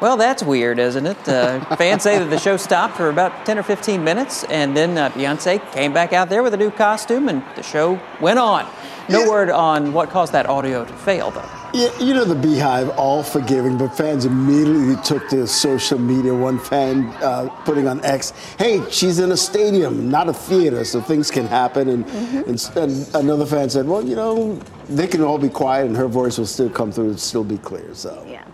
Well, 0.00 0.16
that's 0.16 0.44
weird, 0.44 0.78
isn't 0.78 1.06
it? 1.06 1.28
Uh, 1.28 1.58
fans 1.76 2.04
say 2.04 2.18
that 2.20 2.30
the 2.30 2.38
show 2.38 2.56
stopped 2.56 2.96
for 2.96 3.08
about 3.08 3.44
10 3.46 3.58
or 3.58 3.64
15 3.64 4.04
minutes, 4.04 4.44
and 4.44 4.76
then 4.76 4.96
uh, 4.96 5.10
Beyonce 5.10 5.60
came 5.72 5.92
back 5.92 6.12
out 6.12 6.28
there 6.28 6.42
with 6.44 6.54
a 6.54 6.56
new 6.56 6.70
costume, 6.70 7.28
and 7.28 7.42
the 7.56 7.64
show 7.64 7.98
went 8.20 8.38
on. 8.38 8.64
No 9.08 9.22
Yeah. 9.24 9.28
word 9.28 9.50
on 9.50 9.92
what 9.92 10.10
caused 10.10 10.32
that 10.34 10.46
audio 10.48 10.84
to 10.84 10.92
fail, 10.92 11.32
though. 11.32 11.42
Yeah, 11.74 11.88
you 11.98 12.14
know 12.14 12.24
the 12.24 12.34
BeyHive, 12.36 12.94
all 12.96 13.22
forgiving, 13.24 13.76
but 13.76 13.88
fans 13.96 14.24
immediately 14.24 14.96
took 15.02 15.28
to 15.30 15.46
social 15.46 15.98
media. 15.98 16.32
One 16.32 16.58
fan 16.58 17.08
uh, 17.22 17.48
putting 17.64 17.86
on 17.88 18.02
X, 18.04 18.32
"Hey, 18.58 18.80
she's 18.90 19.18
in 19.18 19.32
a 19.32 19.36
stadium, 19.36 20.08
not 20.10 20.28
a 20.28 20.32
theater, 20.32 20.84
so 20.84 21.00
things 21.00 21.30
can 21.30 21.46
happen." 21.46 21.88
And, 21.90 22.06
and, 22.46 22.70
and 22.76 23.14
another 23.16 23.44
fan 23.44 23.68
said, 23.68 23.86
"Well, 23.86 24.02
you 24.02 24.16
know, 24.16 24.58
they 24.88 25.06
can 25.06 25.22
all 25.22 25.36
be 25.38 25.50
quiet, 25.50 25.86
and 25.88 25.96
her 25.96 26.08
voice 26.08 26.38
will 26.38 26.46
still 26.46 26.70
come 26.70 26.90
through 26.90 27.10
and 27.10 27.20
still 27.20 27.44
be 27.44 27.58
clear." 27.58 27.90
So, 27.92 28.24
Yeah. 28.26 28.44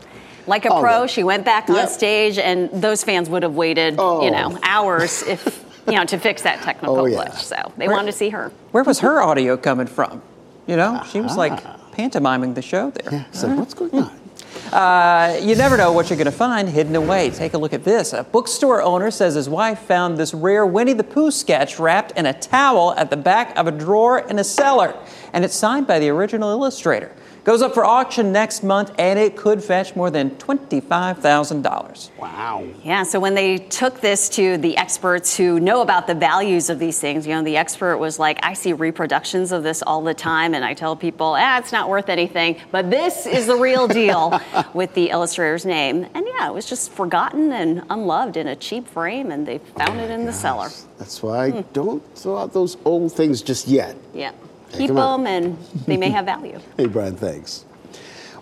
Like 0.46 0.64
a 0.66 0.72
Oh, 0.72 0.80
pro, 0.80 1.00
yeah. 1.02 1.06
she 1.06 1.24
went 1.24 1.44
back 1.44 1.68
on 1.70 1.76
Yeah. 1.76 1.86
stage, 1.86 2.38
and 2.38 2.70
those 2.72 3.02
fans 3.04 3.28
would 3.30 3.42
have 3.42 3.54
waited, 3.54 3.96
Oh. 3.98 4.22
you 4.22 4.30
know, 4.30 4.58
hours 4.62 5.22
if, 5.22 5.64
you 5.86 5.94
know, 5.94 6.04
to 6.04 6.18
fix 6.18 6.42
that 6.42 6.62
technical 6.62 7.00
Oh, 7.00 7.04
yeah. 7.06 7.24
glitch. 7.24 7.38
So 7.40 7.56
they 7.78 7.88
wanted 7.88 8.06
to 8.12 8.16
see 8.18 8.30
her. 8.30 8.52
Where 8.72 8.84
was 8.84 9.00
her 9.00 9.22
audio 9.22 9.56
coming 9.56 9.86
from? 9.86 10.22
You 10.66 10.76
know, 10.76 11.02
she 11.10 11.20
was 11.20 11.36
like 11.36 11.62
pantomiming 11.92 12.54
the 12.54 12.62
show 12.62 12.90
there. 12.90 13.12
yeah. 13.12 13.24
So 13.32 13.48
what's 13.48 13.74
going 13.74 13.94
on? 13.94 14.10
Uh, 14.72 15.36
you 15.42 15.54
never 15.54 15.76
know 15.76 15.92
what 15.92 16.08
you're 16.10 16.16
going 16.16 16.24
to 16.26 16.32
find 16.32 16.68
hidden 16.68 16.96
away. 16.96 17.30
Take 17.30 17.54
a 17.54 17.58
look 17.58 17.72
at 17.72 17.84
this. 17.84 18.12
A 18.12 18.24
bookstore 18.24 18.82
owner 18.82 19.10
says 19.10 19.34
his 19.34 19.48
wife 19.48 19.80
found 19.80 20.16
this 20.16 20.32
rare 20.32 20.64
Winnie 20.66 20.94
the 20.94 21.04
Pooh 21.04 21.30
sketch 21.30 21.78
wrapped 21.78 22.12
in 22.12 22.26
a 22.26 22.32
towel 22.32 22.92
at 22.96 23.10
the 23.10 23.16
back 23.16 23.56
of 23.58 23.66
a 23.66 23.70
drawer 23.72 24.18
in 24.20 24.38
a 24.38 24.44
cellar, 24.44 24.94
and 25.32 25.44
it's 25.44 25.54
signed 25.54 25.86
by 25.86 25.98
the 25.98 26.08
original 26.08 26.50
illustrator. 26.50 27.12
Goes 27.44 27.60
up 27.60 27.74
for 27.74 27.84
auction 27.84 28.32
next 28.32 28.62
month, 28.62 28.90
and 28.98 29.18
it 29.18 29.36
could 29.36 29.62
fetch 29.62 29.94
more 29.94 30.10
than 30.10 30.30
$25,000. 30.30 32.10
Wow. 32.18 32.64
Yeah, 32.82 33.02
so 33.02 33.20
when 33.20 33.34
they 33.34 33.58
took 33.58 34.00
this 34.00 34.30
to 34.30 34.56
the 34.56 34.78
experts 34.78 35.36
who 35.36 35.60
know 35.60 35.82
about 35.82 36.06
the 36.06 36.14
values 36.14 36.70
of 36.70 36.78
these 36.78 36.98
things, 36.98 37.26
you 37.26 37.34
know, 37.34 37.42
the 37.42 37.58
expert 37.58 37.98
was 37.98 38.18
like, 38.18 38.38
I 38.42 38.54
see 38.54 38.72
reproductions 38.72 39.52
of 39.52 39.62
this 39.62 39.82
all 39.82 40.00
the 40.00 40.14
time, 40.14 40.54
and 40.54 40.64
I 40.64 40.72
tell 40.72 40.96
people, 40.96 41.36
ah, 41.38 41.58
it's 41.58 41.70
not 41.70 41.90
worth 41.90 42.08
anything, 42.08 42.56
but 42.70 42.88
this 42.90 43.26
is 43.26 43.46
the 43.46 43.56
real 43.56 43.88
deal 43.88 44.40
with 44.72 44.94
the 44.94 45.10
illustrator's 45.10 45.66
name. 45.66 46.06
And 46.14 46.26
yeah, 46.38 46.48
it 46.48 46.54
was 46.54 46.64
just 46.64 46.92
forgotten 46.92 47.52
and 47.52 47.82
unloved 47.90 48.38
in 48.38 48.46
a 48.46 48.56
cheap 48.56 48.88
frame, 48.88 49.30
and 49.30 49.46
they 49.46 49.58
found 49.58 50.00
it 50.00 50.10
in 50.10 50.24
the 50.24 50.32
cellar. 50.32 50.70
That's 50.96 51.22
why 51.22 51.44
I 51.44 51.60
don't 51.74 52.02
throw 52.16 52.38
out 52.38 52.54
those 52.54 52.78
old 52.86 53.12
things 53.12 53.42
just 53.42 53.68
yet. 53.68 53.96
Yeah. 54.14 54.32
Keep 54.78 54.94
them, 54.94 55.26
and 55.26 55.58
they 55.86 55.96
may 55.96 56.10
have 56.10 56.24
value. 56.24 56.60
Hey, 56.76 56.86
Brian, 56.86 57.16
thanks. 57.16 57.64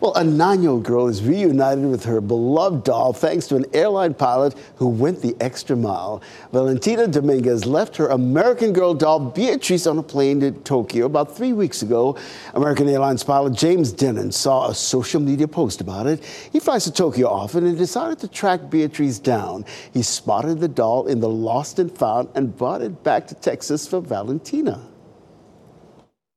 Well, 0.02 0.14
a 0.14 0.24
nine 0.24 0.62
year 0.62 0.72
old 0.72 0.82
girl 0.82 1.06
is 1.06 1.22
reunited 1.22 1.84
with 1.84 2.04
her 2.06 2.20
beloved 2.20 2.82
doll 2.82 3.12
thanks 3.12 3.46
to 3.46 3.54
an 3.54 3.66
airline 3.72 4.14
pilot 4.14 4.56
who 4.74 4.88
went 4.88 5.22
the 5.22 5.36
extra 5.38 5.76
mile. 5.76 6.20
Valentina 6.50 7.06
Dominguez 7.06 7.66
left 7.66 7.96
her 7.98 8.08
American 8.08 8.72
Girl 8.72 8.94
doll 8.94 9.20
Beatrice 9.20 9.86
on 9.86 9.98
a 9.98 10.02
plane 10.02 10.40
to 10.40 10.50
Tokyo 10.50 11.06
about 11.06 11.36
three 11.36 11.52
weeks 11.52 11.82
ago. 11.82 12.18
American 12.54 12.88
Airlines 12.88 13.22
pilot 13.22 13.52
James 13.52 13.92
Denon 13.92 14.32
saw 14.32 14.70
a 14.70 14.74
social 14.74 15.20
media 15.20 15.46
post 15.46 15.80
about 15.80 16.08
it. 16.08 16.24
He 16.24 16.58
flies 16.58 16.82
to 16.82 16.92
Tokyo 16.92 17.28
often 17.28 17.64
and 17.64 17.78
decided 17.78 18.18
to 18.18 18.26
track 18.26 18.70
Beatrice 18.70 19.20
down. 19.20 19.64
He 19.92 20.02
spotted 20.02 20.58
the 20.58 20.66
doll 20.66 21.06
in 21.06 21.20
the 21.20 21.30
lost 21.30 21.78
and 21.78 21.96
found 21.96 22.28
and 22.34 22.56
brought 22.56 22.82
it 22.82 23.04
back 23.04 23.28
to 23.28 23.36
Texas 23.36 23.86
for 23.86 24.00
Valentina. 24.00 24.80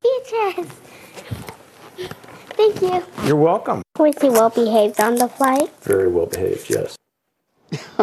Beatrice. 0.06 0.72
Thank 2.58 2.82
you. 2.82 3.04
You're 3.26 3.36
welcome. 3.36 3.82
Was 3.98 4.15
he 4.22 4.30
well 4.30 4.50
behaved 4.50 5.00
on 5.00 5.15
the 5.15 5.28
flight? 5.28 5.72
Very 5.82 6.08
well 6.08 6.28
behaved, 6.28 6.70
yes. 6.70 6.96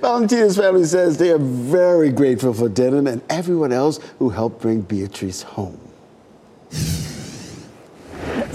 Valentina's 0.00 0.56
family 0.56 0.84
says 0.84 1.18
they 1.18 1.30
are 1.30 1.38
very 1.38 2.10
grateful 2.10 2.54
for 2.54 2.68
Denon 2.68 3.06
and 3.06 3.22
everyone 3.28 3.72
else 3.72 4.00
who 4.18 4.30
helped 4.30 4.60
bring 4.60 4.80
Beatrice 4.80 5.42
home. 5.42 5.80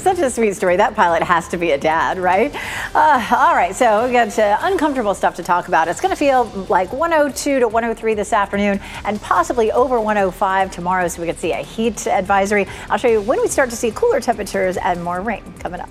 Such 0.05 0.19
a 0.19 0.29
sweet 0.29 0.55
story. 0.55 0.75
That 0.75 0.93
pilot 0.93 1.23
has 1.23 1.47
to 1.47 1.57
be 1.57 1.71
a 1.71 1.79
dad, 1.79 2.19
right? 2.19 2.53
Uh, 2.93 3.27
all 3.35 3.55
right, 3.55 3.75
so 3.75 4.05
we 4.05 4.11
got 4.11 4.37
uh, 4.37 4.59
uncomfortable 4.61 5.15
stuff 5.15 5.35
to 5.37 5.41
talk 5.41 5.67
about. 5.67 5.87
It's 5.87 5.99
going 5.99 6.11
to 6.11 6.15
feel 6.15 6.43
like 6.69 6.93
102 6.93 7.59
to 7.61 7.67
103 7.67 8.13
this 8.13 8.31
afternoon 8.31 8.79
and 9.03 9.19
possibly 9.19 9.71
over 9.71 9.99
105 9.99 10.69
tomorrow, 10.69 11.07
so 11.07 11.23
we 11.23 11.27
could 11.27 11.39
see 11.39 11.53
a 11.53 11.63
heat 11.63 12.05
advisory. 12.05 12.67
I'll 12.87 12.99
show 12.99 13.07
you 13.07 13.19
when 13.19 13.41
we 13.41 13.47
start 13.47 13.71
to 13.71 13.75
see 13.75 13.89
cooler 13.89 14.19
temperatures 14.19 14.77
and 14.77 15.03
more 15.03 15.21
rain 15.21 15.41
coming 15.57 15.81
up. 15.81 15.89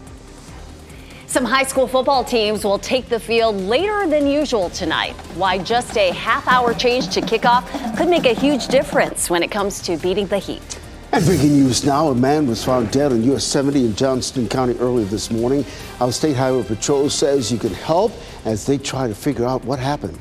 Some 1.26 1.44
high 1.44 1.64
school 1.64 1.88
football 1.88 2.22
teams 2.22 2.62
will 2.62 2.78
take 2.78 3.08
the 3.08 3.18
field 3.18 3.56
later 3.56 4.06
than 4.06 4.28
usual 4.28 4.70
tonight. 4.70 5.14
Why 5.34 5.58
just 5.58 5.96
a 5.96 6.12
half 6.12 6.46
hour 6.46 6.72
change 6.72 7.08
to 7.14 7.20
kickoff 7.20 7.96
could 7.96 8.08
make 8.08 8.26
a 8.26 8.32
huge 8.32 8.68
difference 8.68 9.28
when 9.28 9.42
it 9.42 9.50
comes 9.50 9.82
to 9.82 9.96
beating 9.96 10.28
the 10.28 10.38
heat. 10.38 10.78
And 11.14 11.24
breaking 11.24 11.52
news 11.52 11.84
now, 11.84 12.08
a 12.08 12.14
man 12.16 12.48
was 12.48 12.64
found 12.64 12.90
dead 12.90 13.12
on 13.12 13.22
US 13.22 13.44
70 13.44 13.86
in 13.86 13.94
Johnston 13.94 14.48
County 14.48 14.76
earlier 14.80 15.04
this 15.04 15.30
morning. 15.30 15.64
Our 16.00 16.10
State 16.10 16.34
Highway 16.34 16.64
Patrol 16.64 17.08
says 17.08 17.52
you 17.52 17.58
can 17.58 17.72
help 17.72 18.10
as 18.44 18.66
they 18.66 18.78
try 18.78 19.06
to 19.06 19.14
figure 19.14 19.46
out 19.46 19.64
what 19.64 19.78
happened. 19.78 20.18